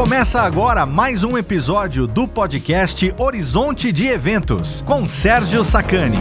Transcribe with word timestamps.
Começa 0.00 0.40
agora 0.40 0.86
mais 0.86 1.24
um 1.24 1.36
episódio 1.36 2.06
do 2.06 2.26
podcast 2.26 3.14
Horizonte 3.18 3.92
de 3.92 4.06
Eventos, 4.06 4.80
com 4.86 5.04
Sérgio 5.04 5.62
Sacani. 5.62 6.16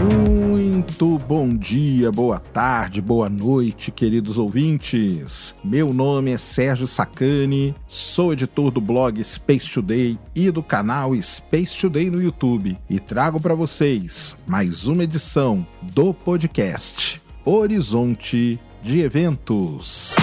Muito 0.00 1.18
bom 1.26 1.48
dia, 1.56 2.12
boa 2.12 2.38
tarde, 2.38 3.02
boa 3.02 3.28
noite, 3.28 3.90
queridos 3.90 4.38
ouvintes. 4.38 5.56
Meu 5.64 5.92
nome 5.92 6.30
é 6.30 6.38
Sérgio 6.38 6.86
Sacani, 6.86 7.74
sou 7.88 8.32
editor 8.32 8.70
do 8.70 8.80
blog 8.80 9.22
Space 9.24 9.68
Today 9.68 10.16
e 10.36 10.52
do 10.52 10.62
canal 10.62 11.16
Space 11.16 11.76
Today 11.76 12.08
no 12.08 12.22
YouTube 12.22 12.78
e 12.88 13.00
trago 13.00 13.40
para 13.40 13.56
vocês 13.56 14.36
mais 14.46 14.86
uma 14.86 15.02
edição 15.02 15.66
do 15.82 16.14
podcast 16.14 17.20
Horizonte 17.44 18.60
de 18.82 19.00
eventos. 19.00 20.16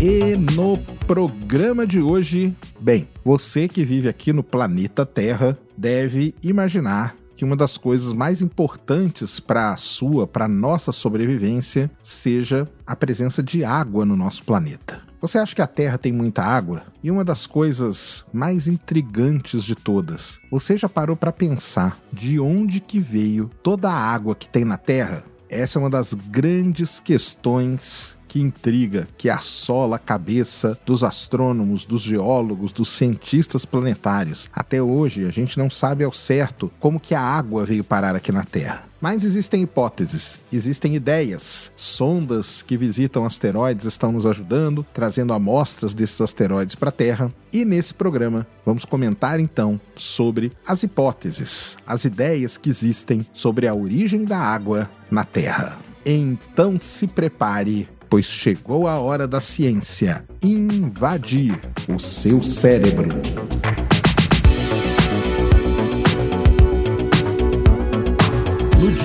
E 0.00 0.36
no 0.54 0.78
programa 1.06 1.86
de 1.86 2.00
hoje, 2.00 2.54
bem, 2.80 3.08
você 3.24 3.66
que 3.66 3.84
vive 3.84 4.08
aqui 4.08 4.32
no 4.32 4.42
planeta 4.42 5.06
Terra 5.06 5.56
deve 5.76 6.34
imaginar 6.42 7.16
que 7.36 7.44
uma 7.44 7.56
das 7.56 7.76
coisas 7.76 8.12
mais 8.12 8.40
importantes 8.40 9.40
para 9.40 9.72
a 9.72 9.76
sua, 9.76 10.26
para 10.26 10.46
nossa 10.46 10.92
sobrevivência, 10.92 11.90
seja 12.02 12.66
a 12.86 12.94
presença 12.94 13.42
de 13.42 13.64
água 13.64 14.04
no 14.04 14.16
nosso 14.16 14.44
planeta. 14.44 15.13
Você 15.24 15.38
acha 15.38 15.54
que 15.54 15.62
a 15.62 15.66
Terra 15.66 15.96
tem 15.96 16.12
muita 16.12 16.42
água? 16.42 16.82
E 17.02 17.10
uma 17.10 17.24
das 17.24 17.46
coisas 17.46 18.22
mais 18.30 18.68
intrigantes 18.68 19.64
de 19.64 19.74
todas, 19.74 20.38
você 20.50 20.76
já 20.76 20.86
parou 20.86 21.16
para 21.16 21.32
pensar 21.32 21.98
de 22.12 22.38
onde 22.38 22.78
que 22.78 23.00
veio 23.00 23.50
toda 23.62 23.88
a 23.88 23.96
água 23.96 24.34
que 24.34 24.46
tem 24.46 24.66
na 24.66 24.76
Terra? 24.76 25.24
Essa 25.48 25.78
é 25.78 25.80
uma 25.80 25.88
das 25.88 26.12
grandes 26.12 27.00
questões 27.00 28.18
que 28.34 28.40
intriga, 28.40 29.06
que 29.16 29.30
assola 29.30 29.94
a 29.94 29.98
cabeça 29.98 30.76
dos 30.84 31.04
astrônomos, 31.04 31.86
dos 31.86 32.02
geólogos, 32.02 32.72
dos 32.72 32.88
cientistas 32.88 33.64
planetários. 33.64 34.50
Até 34.52 34.82
hoje, 34.82 35.24
a 35.24 35.30
gente 35.30 35.56
não 35.56 35.70
sabe 35.70 36.02
ao 36.02 36.12
certo 36.12 36.68
como 36.80 36.98
que 36.98 37.14
a 37.14 37.20
água 37.20 37.64
veio 37.64 37.84
parar 37.84 38.16
aqui 38.16 38.32
na 38.32 38.42
Terra. 38.42 38.86
Mas 39.00 39.22
existem 39.22 39.62
hipóteses, 39.62 40.40
existem 40.52 40.96
ideias. 40.96 41.70
Sondas 41.76 42.60
que 42.60 42.76
visitam 42.76 43.24
asteroides 43.24 43.84
estão 43.84 44.10
nos 44.10 44.26
ajudando, 44.26 44.84
trazendo 44.92 45.32
amostras 45.32 45.94
desses 45.94 46.20
asteroides 46.20 46.74
para 46.74 46.88
a 46.88 46.92
Terra. 46.92 47.32
E 47.52 47.64
nesse 47.64 47.94
programa 47.94 48.44
vamos 48.66 48.84
comentar 48.84 49.38
então 49.38 49.80
sobre 49.94 50.50
as 50.66 50.82
hipóteses, 50.82 51.76
as 51.86 52.04
ideias 52.04 52.56
que 52.56 52.68
existem 52.68 53.24
sobre 53.32 53.68
a 53.68 53.74
origem 53.74 54.24
da 54.24 54.38
água 54.38 54.90
na 55.08 55.24
Terra. 55.24 55.78
Então 56.04 56.80
se 56.80 57.06
prepare 57.06 57.88
pois 58.08 58.26
chegou 58.26 58.86
a 58.86 58.98
hora 58.98 59.26
da 59.26 59.40
ciência 59.40 60.24
invadir 60.42 61.58
o 61.88 61.98
seu 61.98 62.42
cérebro. 62.42 63.08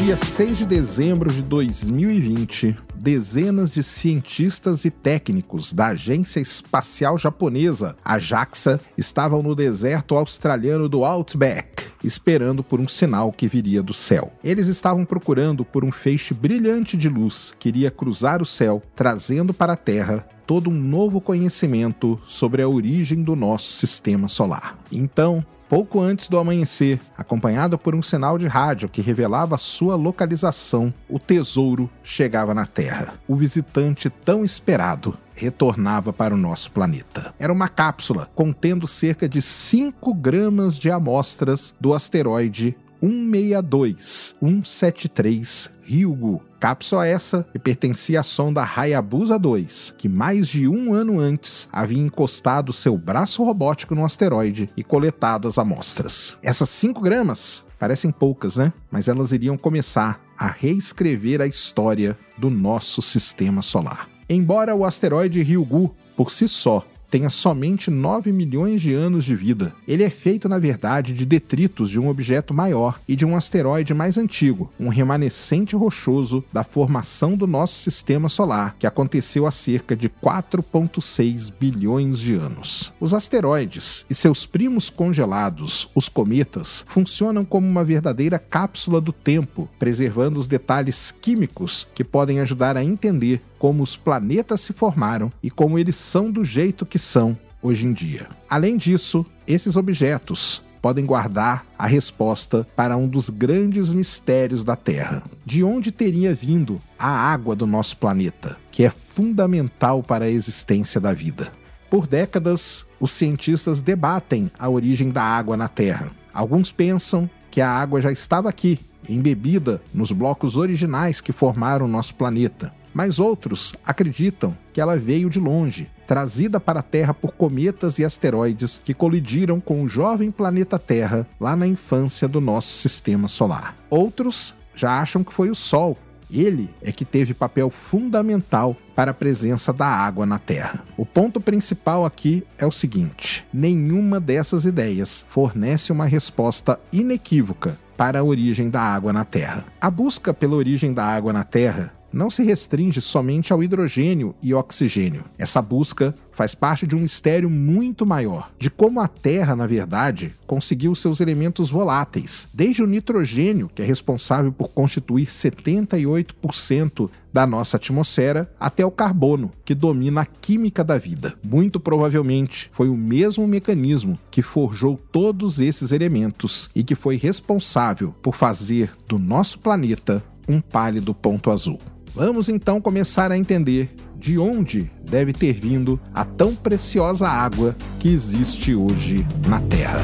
Dia 0.09 0.17
6 0.17 0.57
de 0.57 0.65
dezembro 0.65 1.31
de 1.31 1.43
2020, 1.43 2.75
dezenas 2.95 3.69
de 3.69 3.83
cientistas 3.83 4.83
e 4.83 4.89
técnicos 4.89 5.71
da 5.71 5.89
Agência 5.89 6.39
Espacial 6.39 7.15
Japonesa, 7.15 7.95
a 8.03 8.17
JAXA, 8.17 8.81
estavam 8.97 9.43
no 9.43 9.53
deserto 9.53 10.15
australiano 10.15 10.89
do 10.89 11.05
Outback, 11.05 11.85
esperando 12.03 12.63
por 12.63 12.79
um 12.79 12.87
sinal 12.87 13.31
que 13.31 13.47
viria 13.47 13.83
do 13.83 13.93
céu. 13.93 14.33
Eles 14.43 14.65
estavam 14.65 15.05
procurando 15.05 15.63
por 15.63 15.85
um 15.85 15.91
feixe 15.91 16.33
brilhante 16.33 16.97
de 16.97 17.07
luz 17.07 17.53
que 17.59 17.69
iria 17.69 17.91
cruzar 17.91 18.41
o 18.41 18.47
céu, 18.47 18.81
trazendo 18.95 19.53
para 19.53 19.73
a 19.73 19.77
Terra 19.77 20.27
todo 20.47 20.71
um 20.71 20.73
novo 20.73 21.21
conhecimento 21.21 22.19
sobre 22.25 22.63
a 22.63 22.67
origem 22.67 23.21
do 23.21 23.35
nosso 23.35 23.73
sistema 23.73 24.27
solar. 24.27 24.75
Então, 24.91 25.45
pouco 25.69 26.01
antes 26.01 26.27
do 26.27 26.39
amanhecer, 26.39 26.99
acompanhado 27.15 27.77
por 27.77 27.93
um 27.93 28.01
sinal 28.01 28.39
de 28.39 28.47
rádio 28.47 28.89
que 28.89 29.01
revelava 29.01 29.55
sua 29.57 29.95
localização, 29.95 30.91
o 31.07 31.19
tesouro 31.19 31.87
chegava 32.03 32.55
na 32.55 32.65
Terra. 32.65 33.13
O 33.27 33.35
visitante 33.35 34.09
tão 34.09 34.43
esperado 34.43 35.15
retornava 35.35 36.11
para 36.11 36.33
o 36.33 36.37
nosso 36.37 36.71
planeta. 36.71 37.33
Era 37.39 37.53
uma 37.53 37.69
cápsula 37.69 38.29
contendo 38.33 38.87
cerca 38.87 39.29
de 39.29 39.41
5 39.41 40.13
gramas 40.15 40.77
de 40.77 40.89
amostras 40.89 41.73
do 41.79 41.93
asteroide 41.93 42.75
162 42.99 44.35
173 44.41 45.69
Ryugu. 45.83 46.48
Cápsula 46.59 47.07
essa 47.07 47.45
que 47.51 47.57
pertencia 47.57 48.19
à 48.19 48.23
sonda 48.23 48.61
Hayabusa 48.63 49.39
2, 49.39 49.93
que 49.97 50.09
mais 50.09 50.47
de 50.47 50.67
um 50.67 50.93
ano 50.93 51.19
antes 51.19 51.69
havia 51.71 51.97
encostado 51.97 52.73
seu 52.73 52.97
braço 52.97 53.43
robótico 53.43 53.95
no 53.95 54.03
asteroide 54.03 54.69
e 54.75 54.83
coletado 54.83 55.47
as 55.47 55.57
amostras. 55.57 56.35
Essas 56.43 56.69
5 56.69 56.99
gramas 56.99 57.63
parecem 57.79 58.11
poucas, 58.11 58.57
né? 58.57 58.73
Mas 58.91 59.07
elas 59.07 59.31
iriam 59.31 59.57
começar 59.57 60.21
a 60.37 60.47
reescrever 60.47 61.39
a 61.39 61.47
história 61.47 62.17
do 62.37 62.49
nosso 62.49 63.01
sistema 63.01 63.61
solar. 63.61 64.09
Embora 64.29 64.75
o 64.75 64.83
asteroide 64.83 65.41
Ryugu, 65.41 65.95
por 66.15 66.29
si 66.29 66.47
só, 66.47 66.85
tenha 67.09 67.29
somente 67.29 67.89
9 67.89 68.31
milhões 68.31 68.81
de 68.81 68.93
anos 68.93 69.25
de 69.25 69.35
vida. 69.35 69.73
Ele 69.87 70.03
é 70.03 70.09
feito, 70.09 70.47
na 70.47 70.59
verdade, 70.59 71.13
de 71.13 71.25
detritos 71.25 71.89
de 71.89 71.99
um 71.99 72.07
objeto 72.09 72.53
maior 72.53 72.99
e 73.07 73.15
de 73.15 73.25
um 73.25 73.35
asteroide 73.35 73.93
mais 73.93 74.17
antigo, 74.17 74.71
um 74.79 74.89
remanescente 74.89 75.75
rochoso 75.75 76.43
da 76.53 76.63
formação 76.63 77.35
do 77.35 77.47
nosso 77.47 77.75
sistema 77.75 78.29
solar, 78.29 78.75
que 78.77 78.87
aconteceu 78.87 79.45
há 79.45 79.51
cerca 79.51 79.95
de 79.95 80.09
4,6 80.09 81.51
bilhões 81.59 82.19
de 82.19 82.33
anos. 82.33 82.93
Os 82.99 83.13
asteroides 83.13 84.05
e 84.09 84.15
seus 84.15 84.45
primos 84.45 84.89
congelados, 84.89 85.89
os 85.95 86.07
cometas, 86.07 86.85
funcionam 86.87 87.43
como 87.43 87.67
uma 87.67 87.83
verdadeira 87.83 88.37
cápsula 88.37 89.01
do 89.01 89.11
tempo, 89.11 89.69
preservando 89.79 90.39
os 90.39 90.47
detalhes 90.47 91.11
químicos 91.11 91.87
que 91.95 92.03
podem 92.03 92.39
ajudar 92.39 92.77
a 92.77 92.83
entender 92.83 93.41
como 93.57 93.83
os 93.83 93.95
planetas 93.95 94.61
se 94.61 94.71
formaram 94.71 95.31
e 95.43 95.51
como 95.51 95.77
eles 95.77 95.97
são 95.97 96.31
do 96.31 96.45
jeito 96.45 96.85
que 96.85 96.97
são 97.01 97.37
hoje 97.61 97.85
em 97.85 97.93
dia. 97.93 98.27
Além 98.49 98.77
disso, 98.77 99.25
esses 99.47 99.75
objetos 99.75 100.63
podem 100.81 101.05
guardar 101.05 101.65
a 101.77 101.85
resposta 101.85 102.65
para 102.75 102.95
um 102.95 103.07
dos 103.07 103.29
grandes 103.29 103.91
mistérios 103.91 104.63
da 104.63 104.75
Terra. 104.75 105.23
De 105.45 105.63
onde 105.63 105.91
teria 105.91 106.33
vindo 106.33 106.81
a 106.97 107.09
água 107.09 107.55
do 107.55 107.67
nosso 107.67 107.97
planeta, 107.97 108.57
que 108.71 108.83
é 108.83 108.89
fundamental 108.89 110.01
para 110.01 110.25
a 110.25 110.29
existência 110.29 111.01
da 111.01 111.13
vida? 111.13 111.51
Por 111.89 112.07
décadas, 112.07 112.85
os 112.99 113.11
cientistas 113.11 113.81
debatem 113.81 114.49
a 114.57 114.69
origem 114.69 115.09
da 115.09 115.23
água 115.23 115.57
na 115.57 115.67
Terra. 115.67 116.11
Alguns 116.33 116.71
pensam 116.71 117.29
que 117.51 117.61
a 117.61 117.69
água 117.69 117.99
já 117.99 118.11
estava 118.11 118.47
aqui, 118.47 118.79
embebida 119.07 119.81
nos 119.93 120.11
blocos 120.11 120.55
originais 120.55 121.19
que 121.19 121.31
formaram 121.31 121.87
nosso 121.87 122.13
planeta 122.15 122.71
mas 122.93 123.19
outros 123.19 123.73
acreditam 123.85 124.55
que 124.79 124.81
ela 124.81 124.95
veio 124.95 125.29
de 125.29 125.41
longe, 125.41 125.89
trazida 126.07 126.57
para 126.57 126.79
a 126.79 126.83
Terra 126.83 127.13
por 127.13 127.33
cometas 127.33 127.99
e 127.99 128.05
asteroides 128.05 128.79
que 128.81 128.93
colidiram 128.93 129.59
com 129.59 129.83
o 129.83 129.89
jovem 129.89 130.31
planeta 130.31 130.79
Terra 130.79 131.27
lá 131.37 131.53
na 131.53 131.67
infância 131.67 132.29
do 132.29 132.39
nosso 132.39 132.69
sistema 132.69 133.27
solar. 133.27 133.75
Outros 133.89 134.55
já 134.73 135.01
acham 135.01 135.21
que 135.21 135.33
foi 135.33 135.49
o 135.49 135.55
Sol. 135.55 135.97
Ele 136.31 136.69
é 136.81 136.93
que 136.93 137.03
teve 137.03 137.33
papel 137.33 137.69
fundamental 137.69 138.73
para 138.95 139.11
a 139.11 139.13
presença 139.13 139.73
da 139.73 139.85
água 139.85 140.25
na 140.25 140.39
Terra. 140.39 140.81
O 140.95 141.05
ponto 141.05 141.41
principal 141.41 142.05
aqui 142.05 142.45
é 142.57 142.65
o 142.65 142.71
seguinte: 142.71 143.45
nenhuma 143.51 144.17
dessas 144.17 144.63
ideias 144.63 145.25
fornece 145.27 145.91
uma 145.91 146.05
resposta 146.05 146.79
inequívoca 146.93 147.77
para 147.97 148.19
a 148.19 148.23
origem 148.23 148.69
da 148.69 148.79
água 148.79 149.11
na 149.11 149.25
Terra. 149.25 149.65
A 149.81 149.91
busca 149.91 150.33
pela 150.33 150.55
origem 150.55 150.93
da 150.93 151.03
água 151.03 151.33
na 151.33 151.43
Terra 151.43 151.98
não 152.11 152.29
se 152.29 152.43
restringe 152.43 153.01
somente 153.01 153.53
ao 153.53 153.63
hidrogênio 153.63 154.35
e 154.41 154.53
oxigênio. 154.53 155.23
Essa 155.37 155.61
busca 155.61 156.13
faz 156.31 156.55
parte 156.55 156.87
de 156.87 156.95
um 156.95 157.01
mistério 157.01 157.49
muito 157.49 158.05
maior, 158.05 158.51
de 158.57 158.69
como 158.69 159.01
a 159.01 159.07
Terra, 159.09 159.55
na 159.57 159.67
verdade, 159.67 160.33
conseguiu 160.47 160.95
seus 160.95 161.19
elementos 161.19 161.69
voláteis, 161.69 162.47
desde 162.53 162.81
o 162.81 162.87
nitrogênio, 162.87 163.69
que 163.75 163.81
é 163.81 163.85
responsável 163.85 164.49
por 164.51 164.69
constituir 164.69 165.25
78% 165.25 167.09
da 167.33 167.45
nossa 167.45 167.77
atmosfera, 167.77 168.49
até 168.57 168.85
o 168.85 168.91
carbono, 168.91 169.51
que 169.65 169.75
domina 169.75 170.21
a 170.21 170.25
química 170.25 170.83
da 170.83 170.97
vida. 170.97 171.35
Muito 171.45 171.79
provavelmente 171.79 172.69
foi 172.73 172.89
o 172.89 172.95
mesmo 172.95 173.45
mecanismo 173.47 174.17
que 174.31 174.41
forjou 174.41 174.97
todos 175.11 175.59
esses 175.59 175.91
elementos 175.91 176.69
e 176.73 176.83
que 176.83 176.95
foi 176.95 177.17
responsável 177.17 178.13
por 178.21 178.33
fazer 178.33 178.91
do 179.07 179.19
nosso 179.19 179.59
planeta 179.59 180.23
um 180.47 180.59
pálido 180.59 181.13
ponto 181.13 181.51
azul. 181.51 181.77
Vamos 182.13 182.49
então 182.49 182.81
começar 182.81 183.31
a 183.31 183.37
entender 183.37 183.93
de 184.15 184.37
onde 184.37 184.91
deve 185.09 185.31
ter 185.31 185.53
vindo 185.53 185.99
a 186.13 186.25
tão 186.25 186.55
preciosa 186.55 187.27
água 187.27 187.75
que 187.99 188.09
existe 188.09 188.75
hoje 188.75 189.25
na 189.47 189.61
Terra. 189.61 190.03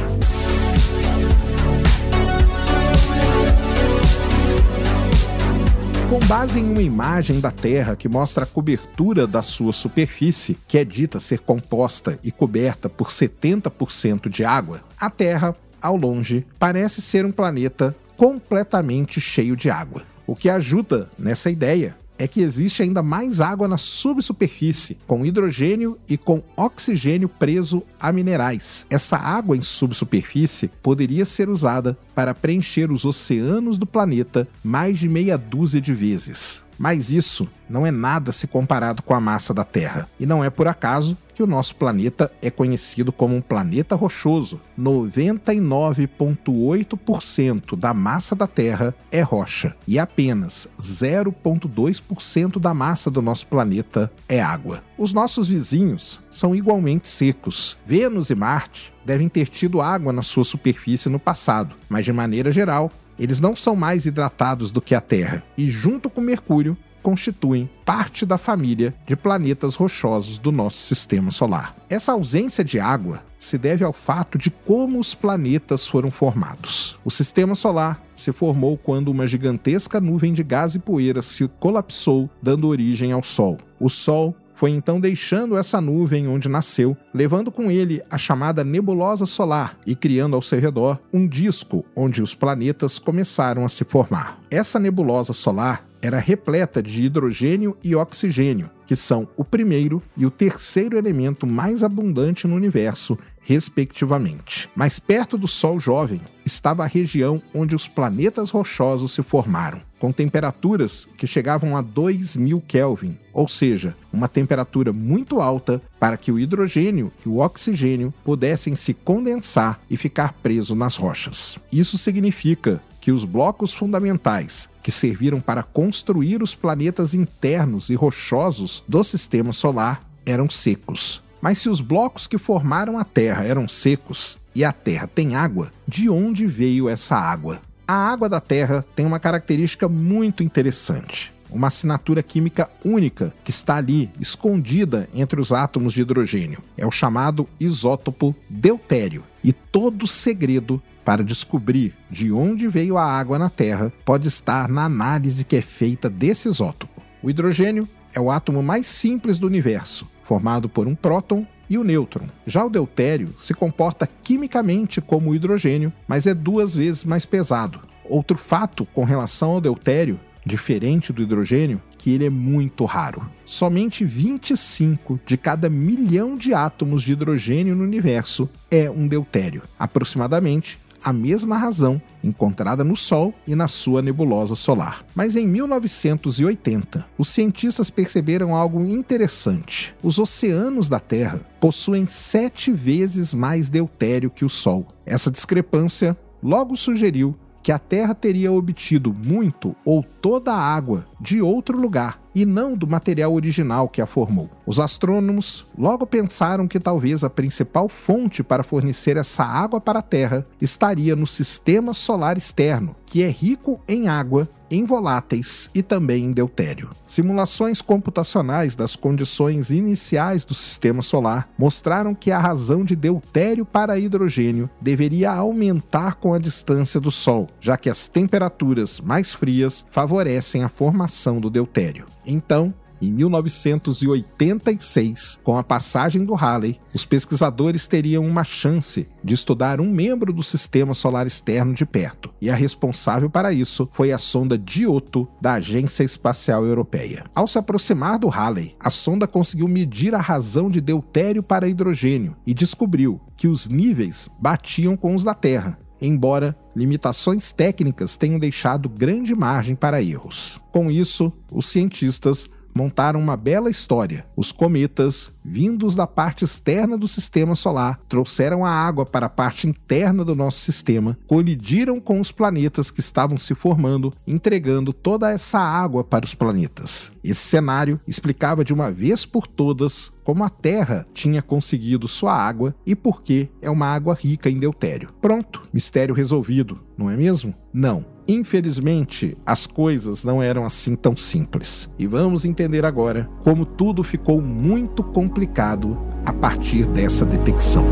Com 6.10 6.20
base 6.28 6.60
em 6.60 6.70
uma 6.72 6.82
imagem 6.82 7.40
da 7.40 7.52
Terra 7.52 7.96
que 7.96 8.08
mostra 8.08 8.44
a 8.44 8.48
cobertura 8.48 9.26
da 9.26 9.42
sua 9.42 9.74
superfície, 9.74 10.58
que 10.68 10.78
é 10.78 10.86
dita 10.86 11.20
ser 11.20 11.40
composta 11.40 12.20
e 12.24 12.32
coberta 12.32 12.88
por 12.88 13.10
70% 13.10 14.30
de 14.30 14.46
água, 14.46 14.82
a 15.00 15.10
Terra, 15.10 15.56
ao 15.82 15.98
longe, 15.98 16.46
parece 16.60 17.02
ser 17.02 17.26
um 17.26 17.32
planeta 17.32 17.96
completamente 18.16 19.20
cheio 19.20 19.58
de 19.58 19.70
água. 19.70 20.04
O 20.28 20.36
que 20.36 20.50
ajuda 20.50 21.10
nessa 21.18 21.50
ideia 21.50 21.96
é 22.18 22.28
que 22.28 22.42
existe 22.42 22.82
ainda 22.82 23.04
mais 23.04 23.42
água 23.42 23.68
na 23.68 23.78
subsuperfície, 23.78 24.98
com 25.06 25.26
hidrogênio 25.26 25.98
e 26.08 26.18
com 26.18 26.42
oxigênio 26.56 27.28
preso 27.28 27.84
a 28.00 28.12
minerais. 28.12 28.86
Essa 28.90 29.18
água 29.18 29.58
em 29.58 29.62
subsuperfície 29.62 30.70
poderia 30.82 31.26
ser 31.26 31.50
usada 31.50 31.98
para 32.14 32.34
preencher 32.34 32.92
os 32.92 33.06
oceanos 33.06 33.78
do 33.78 33.86
planeta 33.86 34.48
mais 34.64 34.98
de 34.98 35.10
meia 35.10 35.38
dúzia 35.38 35.82
de 35.82 35.94
vezes. 35.94 36.64
Mas 36.78 37.12
isso 37.12 37.48
não 37.70 37.86
é 37.86 37.92
nada 37.92 38.32
se 38.32 38.48
comparado 38.48 39.02
com 39.02 39.14
a 39.14 39.20
massa 39.20 39.54
da 39.54 39.64
Terra. 39.64 40.08
E 40.20 40.26
não 40.26 40.44
é 40.44 40.50
por 40.50 40.68
acaso 40.68 41.18
que 41.36 41.44
o 41.44 41.48
nosso 41.48 41.76
planeta 41.76 42.32
é 42.42 42.50
conhecido 42.50 43.12
como 43.12 43.36
um 43.36 43.42
planeta 43.42 43.94
rochoso. 43.96 44.62
99,8% 44.80 47.76
da 47.76 47.94
massa 47.94 48.34
da 48.36 48.48
Terra 48.48 48.96
é 49.12 49.22
rocha 49.22 49.76
e 49.86 50.00
apenas 50.00 50.70
0,2% 50.80 52.58
da 52.58 52.74
massa 52.74 53.12
do 53.12 53.22
nosso 53.22 53.46
planeta 53.48 54.10
é 54.30 54.42
água. 54.42 54.82
Os 54.98 55.12
nossos 55.12 55.50
vizinhos 55.50 56.22
são 56.32 56.56
igualmente 56.56 57.10
secos. 57.10 57.78
Vênus 57.86 58.30
e 58.30 58.36
Marte 58.36 58.94
devem 59.04 59.28
ter 59.28 59.50
tido 59.50 59.82
água 59.82 60.14
na 60.14 60.22
sua 60.22 60.46
superfície 60.46 61.10
no 61.10 61.20
passado, 61.20 61.76
mas 61.90 62.06
de 62.06 62.14
maneira 62.14 62.52
geral, 62.52 62.92
eles 63.18 63.40
não 63.40 63.56
são 63.56 63.76
mais 63.76 64.06
hidratados 64.06 64.72
do 64.72 64.82
que 64.82 64.96
a 64.96 65.02
Terra 65.02 65.44
e, 65.58 65.70
junto 65.70 66.10
com 66.10 66.22
Mercúrio, 66.22 66.78
constituem 67.06 67.70
parte 67.86 68.26
da 68.26 68.36
família 68.36 68.92
de 69.06 69.16
planetas 69.16 69.76
rochosos 69.76 70.40
do 70.40 70.52
nosso 70.52 70.78
sistema 70.78 71.30
solar. 71.30 71.76
Essa 71.88 72.14
ausência 72.14 72.64
de 72.64 72.80
água 72.80 73.24
se 73.38 73.60
deve 73.60 73.84
ao 73.84 73.94
fato 73.94 74.40
de 74.40 74.50
como 74.50 75.00
os 75.00 75.14
planetas 75.14 75.88
foram 75.88 76.10
formados. 76.10 76.98
O 77.06 77.12
sistema 77.12 77.54
solar 77.54 78.02
se 78.16 78.32
formou 78.32 78.76
quando 78.76 79.10
uma 79.10 79.28
gigantesca 79.28 80.02
nuvem 80.02 80.34
de 80.34 80.44
gás 80.44 80.74
e 80.74 80.80
poeira 80.80 81.22
se 81.22 81.48
colapsou, 81.60 82.28
dando 82.42 82.68
origem 82.68 83.12
ao 83.12 83.22
Sol. 83.22 83.60
O 83.80 83.88
Sol 83.88 84.36
foi 84.56 84.72
então 84.72 85.00
deixando 85.00 85.58
essa 85.58 85.80
nuvem 85.80 86.28
onde 86.28 86.50
nasceu, 86.50 86.98
levando 87.14 87.52
com 87.52 87.70
ele 87.70 88.02
a 88.10 88.18
chamada 88.18 88.64
nebulosa 88.64 89.26
solar 89.26 89.78
e 89.86 89.96
criando 89.96 90.36
ao 90.36 90.42
seu 90.42 90.60
redor 90.60 91.00
um 91.14 91.28
disco 91.28 91.86
onde 91.96 92.24
os 92.24 92.34
planetas 92.34 92.98
começaram 92.98 93.66
a 93.66 93.70
se 93.70 93.84
formar. 93.84 94.40
Essa 94.50 94.80
nebulosa 94.80 95.34
solar 95.34 95.86
era 96.02 96.20
repleta 96.20 96.82
de 96.84 97.04
hidrogênio 97.04 97.76
e 97.84 97.96
oxigênio, 97.96 98.70
que 98.86 98.96
são 98.96 99.28
o 99.36 99.44
primeiro 99.44 100.02
e 100.16 100.26
o 100.26 100.32
terceiro 100.32 100.98
elemento 100.98 101.48
mais 101.48 101.84
abundante 101.84 102.48
no 102.48 102.56
universo, 102.56 103.18
respectivamente. 103.42 104.70
Mais 104.76 105.00
perto 105.00 105.38
do 105.38 105.48
Sol 105.48 105.80
jovem 105.80 106.22
estava 106.46 106.84
a 106.84 106.88
região 106.88 107.42
onde 107.54 107.76
os 107.76 107.88
planetas 107.88 108.52
rochosos 108.52 109.14
se 109.14 109.24
formaram, 109.24 109.82
com 110.06 110.12
temperaturas 110.12 111.08
que 111.18 111.26
chegavam 111.26 111.76
a 111.76 111.82
2000 111.82 112.62
Kelvin, 112.68 113.18
ou 113.34 113.48
seja, 113.48 113.98
uma 114.14 114.28
temperatura 114.28 114.94
muito 114.94 115.42
alta 115.42 115.82
para 116.00 116.16
que 116.16 116.32
o 116.32 116.38
hidrogênio 116.38 117.12
e 117.26 117.28
o 117.28 117.40
oxigênio 117.40 118.14
pudessem 118.24 118.76
se 118.76 118.94
condensar 118.94 119.80
e 119.90 119.98
ficar 119.98 120.34
preso 120.44 120.76
nas 120.76 120.96
rochas. 120.96 121.58
Isso 121.74 121.98
significa 121.98 122.80
que 123.02 123.12
os 123.12 123.26
blocos 123.26 123.74
fundamentais 123.74 124.70
que 124.84 124.92
serviram 124.92 125.42
para 125.42 125.64
construir 125.64 126.44
os 126.44 126.54
planetas 126.54 127.16
internos 127.16 127.90
e 127.90 127.96
rochosos 127.96 128.84
do 128.88 129.04
sistema 129.04 129.52
solar 129.52 130.08
eram 130.24 130.48
secos. 130.48 131.24
Mas 131.42 131.58
se 131.58 131.68
os 131.68 131.82
blocos 131.82 132.28
que 132.28 132.38
formaram 132.38 133.00
a 133.00 133.04
Terra 133.04 133.44
eram 133.44 133.68
secos 133.68 134.38
e 134.54 134.64
a 134.64 134.72
Terra 134.72 135.08
tem 135.08 135.36
água, 135.36 135.72
de 135.88 136.08
onde 136.12 136.46
veio 136.46 136.88
essa 136.88 137.16
água? 137.16 137.60
A 137.88 137.94
água 137.94 138.28
da 138.28 138.40
Terra 138.40 138.86
tem 138.96 139.06
uma 139.06 139.20
característica 139.20 139.88
muito 139.88 140.44
interessante 140.44 141.36
uma 141.56 141.68
assinatura 141.68 142.22
química 142.22 142.70
única 142.84 143.34
que 143.44 143.50
está 143.50 143.78
ali, 143.78 144.10
escondida 144.20 145.08
entre 145.14 145.40
os 145.40 145.54
átomos 145.54 145.94
de 145.94 146.02
hidrogênio. 146.02 146.62
É 146.78 146.86
o 146.86 146.92
chamado 146.92 147.48
isótopo 147.60 148.36
deutério. 148.50 149.24
E 149.44 149.54
todo 149.54 150.06
segredo 150.06 150.82
para 151.06 151.24
descobrir 151.24 151.96
de 152.10 152.32
onde 152.32 152.68
veio 152.68 152.98
a 152.98 153.06
água 153.06 153.40
na 153.40 153.50
Terra 153.50 153.94
pode 154.04 154.28
estar 154.28 154.68
na 154.68 154.84
análise 154.86 155.46
que 155.46 155.56
é 155.56 155.62
feita 155.62 156.10
desse 156.10 156.50
isótopo. 156.50 157.02
O 157.24 157.30
hidrogênio 157.30 157.88
é 158.14 158.20
o 158.20 158.30
átomo 158.30 158.62
mais 158.62 158.88
simples 158.88 159.40
do 159.40 159.48
universo, 159.48 160.08
formado 160.24 160.68
por 160.68 160.88
um 160.88 160.96
próton 160.96 161.46
e 161.70 161.78
o 161.78 161.84
nêutron. 161.84 162.28
Já 162.46 162.64
o 162.66 162.70
deutério 162.70 163.34
se 163.40 163.54
comporta 163.54 164.08
quimicamente 164.24 165.02
como 165.02 165.30
o 165.30 165.36
hidrogênio, 165.36 165.92
mas 166.08 166.28
é 166.28 166.34
duas 166.34 166.76
vezes 166.76 167.04
mais 167.04 167.26
pesado. 167.26 167.80
Outro 168.04 168.38
fato 168.38 168.86
com 168.94 169.04
relação 169.04 169.52
ao 169.52 169.62
deutério 169.62 170.20
diferente 170.46 171.12
do 171.12 171.24
hidrogênio, 171.24 171.82
que 171.98 172.12
ele 172.12 172.26
é 172.26 172.30
muito 172.30 172.86
raro. 172.86 173.28
Somente 173.44 174.06
25 174.06 175.20
de 175.26 175.38
cada 175.38 175.70
milhão 175.70 176.36
de 176.36 176.54
átomos 176.54 177.02
de 177.02 177.14
hidrogênio 177.14 177.76
no 177.76 177.84
universo 177.84 178.48
é 178.70 178.90
um 178.90 179.08
deutério, 179.08 179.64
aproximadamente 179.80 180.78
a 181.06 181.14
mesma 181.14 181.56
razão 181.56 182.02
encontrada 182.24 182.84
no 182.84 182.98
Sol 182.98 183.32
e 183.46 183.54
na 183.54 183.68
sua 183.68 184.02
nebulosa 184.02 184.56
solar. 184.56 185.06
Mas 185.14 185.36
em 185.36 185.46
1980, 185.46 187.06
os 187.16 187.30
cientistas 187.30 187.92
perceberam 187.92 188.56
algo 188.56 188.84
interessante. 188.84 189.94
Os 190.02 190.18
oceanos 190.18 190.90
da 190.90 191.00
Terra 191.00 191.42
possuem 191.60 192.08
sete 192.08 192.72
vezes 192.72 193.36
mais 193.36 193.70
deutério 193.70 194.32
que 194.32 194.44
o 194.44 194.50
Sol. 194.50 194.88
Essa 195.06 195.30
discrepância 195.30 196.18
logo 196.42 196.76
sugeriu 196.76 197.36
que 197.62 197.72
a 197.72 197.80
Terra 197.80 198.14
teria 198.14 198.52
obtido 198.52 199.12
muito 199.12 199.76
ou 199.84 200.04
toda 200.04 200.54
a 200.54 200.60
água 200.60 201.08
de 201.26 201.42
outro 201.42 201.76
lugar 201.76 202.20
e 202.36 202.46
não 202.46 202.78
do 202.78 202.86
material 202.86 203.34
original 203.34 203.90
que 203.90 204.00
a 204.00 204.06
formou. 204.06 204.50
Os 204.66 204.80
astrônomos 204.80 205.66
logo 205.76 206.06
pensaram 206.06 206.68
que 206.68 206.80
talvez 206.80 207.24
a 207.24 207.30
principal 207.30 207.90
fonte 207.90 208.44
para 208.44 208.64
fornecer 208.64 209.18
essa 209.18 209.44
água 209.44 209.82
para 209.82 210.00
a 210.00 210.04
Terra 210.04 210.46
estaria 210.62 211.16
no 211.16 211.26
sistema 211.26 211.94
solar 211.94 212.38
externo, 212.38 212.96
que 213.06 213.24
é 213.24 213.30
rico 213.30 213.80
em 213.88 214.08
água 214.08 214.48
em 214.70 214.84
voláteis 214.84 215.70
e 215.76 215.84
também 215.84 216.26
em 216.26 216.32
deutério. 216.32 216.90
Simulações 217.06 217.82
computacionais 217.82 218.76
das 218.76 218.96
condições 218.96 219.70
iniciais 219.70 220.44
do 220.44 220.56
sistema 220.56 221.04
solar 221.04 221.48
mostraram 221.58 222.16
que 222.16 222.32
a 222.32 222.40
razão 222.40 222.84
de 222.84 222.96
deutério 222.96 223.64
para 223.64 224.00
hidrogênio 224.00 224.70
deveria 224.82 225.32
aumentar 225.32 226.16
com 226.16 226.34
a 226.34 226.40
distância 226.40 227.00
do 227.00 227.12
Sol, 227.12 227.48
já 227.62 227.78
que 227.78 227.90
as 227.90 228.08
temperaturas 228.08 229.00
mais 229.00 229.34
frias 229.34 229.86
favorecem 229.90 230.64
a 230.64 230.70
formação 230.70 231.15
do 231.40 231.50
deutério. 231.50 232.06
Então, 232.26 232.74
em 233.02 233.12
1986, 233.12 235.40
com 235.44 235.58
a 235.58 235.64
passagem 235.64 236.24
do 236.24 236.34
Halley, 236.34 236.80
os 236.94 237.06
pesquisadores 237.06 237.88
teriam 237.88 238.26
uma 238.26 238.44
chance 238.44 239.08
de 239.24 239.34
estudar 239.34 239.82
um 239.82 239.92
membro 239.92 240.32
do 240.32 240.42
sistema 240.42 240.94
solar 240.94 241.28
externo 241.28 241.74
de 241.74 241.86
perto, 241.86 242.34
e 242.42 242.50
a 242.50 242.56
responsável 242.56 243.30
para 243.30 243.52
isso 243.52 243.90
foi 243.92 244.12
a 244.12 244.18
sonda 244.18 244.62
Giotto 244.66 245.28
da 245.42 245.56
Agência 245.56 246.04
Espacial 246.04 246.66
Europeia. 246.66 247.26
Ao 247.36 247.48
se 247.48 247.58
aproximar 247.58 248.18
do 248.18 248.30
Halley, 248.30 248.76
a 248.80 248.90
sonda 248.90 249.28
conseguiu 249.28 249.68
medir 249.68 250.16
a 250.16 250.22
razão 250.22 250.70
de 250.70 250.80
deutério 250.80 251.44
para 251.44 251.68
hidrogênio 251.68 252.36
e 252.46 252.54
descobriu 252.54 253.20
que 253.36 253.48
os 253.48 253.68
níveis 253.68 254.30
batiam 254.40 254.96
com 254.96 255.14
os 255.14 255.24
da 255.24 255.34
Terra, 255.34 255.78
embora 256.02 256.56
limitações 256.76 257.52
técnicas 257.52 258.18
tenham 258.18 258.40
deixado 258.40 258.90
grande 258.90 259.34
margem 259.36 259.76
para 259.76 260.02
erros. 260.02 260.60
Com 260.72 260.92
isso, 260.92 261.32
os 261.52 261.68
cientistas 261.68 262.50
montaram 262.76 263.22
uma 263.22 263.38
bela 263.38 263.70
história. 263.70 264.26
Os 264.36 264.52
cometas, 264.52 265.32
vindos 265.44 265.96
da 265.96 266.06
parte 266.06 266.44
externa 266.44 266.98
do 266.98 267.08
sistema 267.08 267.56
solar, 267.56 268.02
trouxeram 268.10 268.66
a 268.66 268.70
água 268.70 269.06
para 269.06 269.28
a 269.28 269.30
parte 269.30 269.66
interna 269.66 270.26
do 270.26 270.36
nosso 270.36 270.60
sistema, 270.60 271.18
colidiram 271.26 272.02
com 272.02 272.20
os 272.20 272.34
planetas 272.34 272.92
que 272.92 273.00
estavam 273.00 273.38
se 273.38 273.56
formando, 273.56 274.14
entregando 274.28 274.92
toda 274.92 275.32
essa 275.32 275.58
água 275.58 276.04
para 276.04 276.26
os 276.26 276.36
planetas. 276.36 277.15
Esse 277.26 277.42
cenário 277.42 278.00
explicava 278.08 278.64
de 278.64 278.72
uma 278.72 278.92
vez 278.92 279.26
por 279.26 279.48
todas 279.48 280.14
como 280.24 280.44
a 280.44 280.50
Terra 280.50 281.08
tinha 281.12 281.42
conseguido 281.42 282.08
sua 282.08 282.34
água 282.34 282.76
e 282.86 282.96
por 282.96 283.24
que 283.24 283.50
é 283.64 283.70
uma 283.70 283.88
água 283.88 284.14
rica 284.14 284.48
em 284.48 284.60
deutério. 284.60 285.10
Pronto, 285.20 285.64
mistério 285.74 286.14
resolvido, 286.14 286.80
não 286.96 287.10
é 287.10 287.18
mesmo? 287.18 287.56
Não. 287.74 288.06
Infelizmente, 288.28 289.36
as 289.44 289.66
coisas 289.66 290.24
não 290.24 290.42
eram 290.42 290.66
assim 290.66 290.96
tão 290.96 291.18
simples. 291.18 291.90
E 291.98 292.06
vamos 292.06 292.46
entender 292.46 292.86
agora 292.86 293.28
como 293.44 293.66
tudo 293.66 294.04
ficou 294.04 294.40
muito 294.40 295.04
complicado 295.04 295.98
a 296.24 296.32
partir 296.32 296.86
dessa 296.86 297.26
detecção 297.26 297.86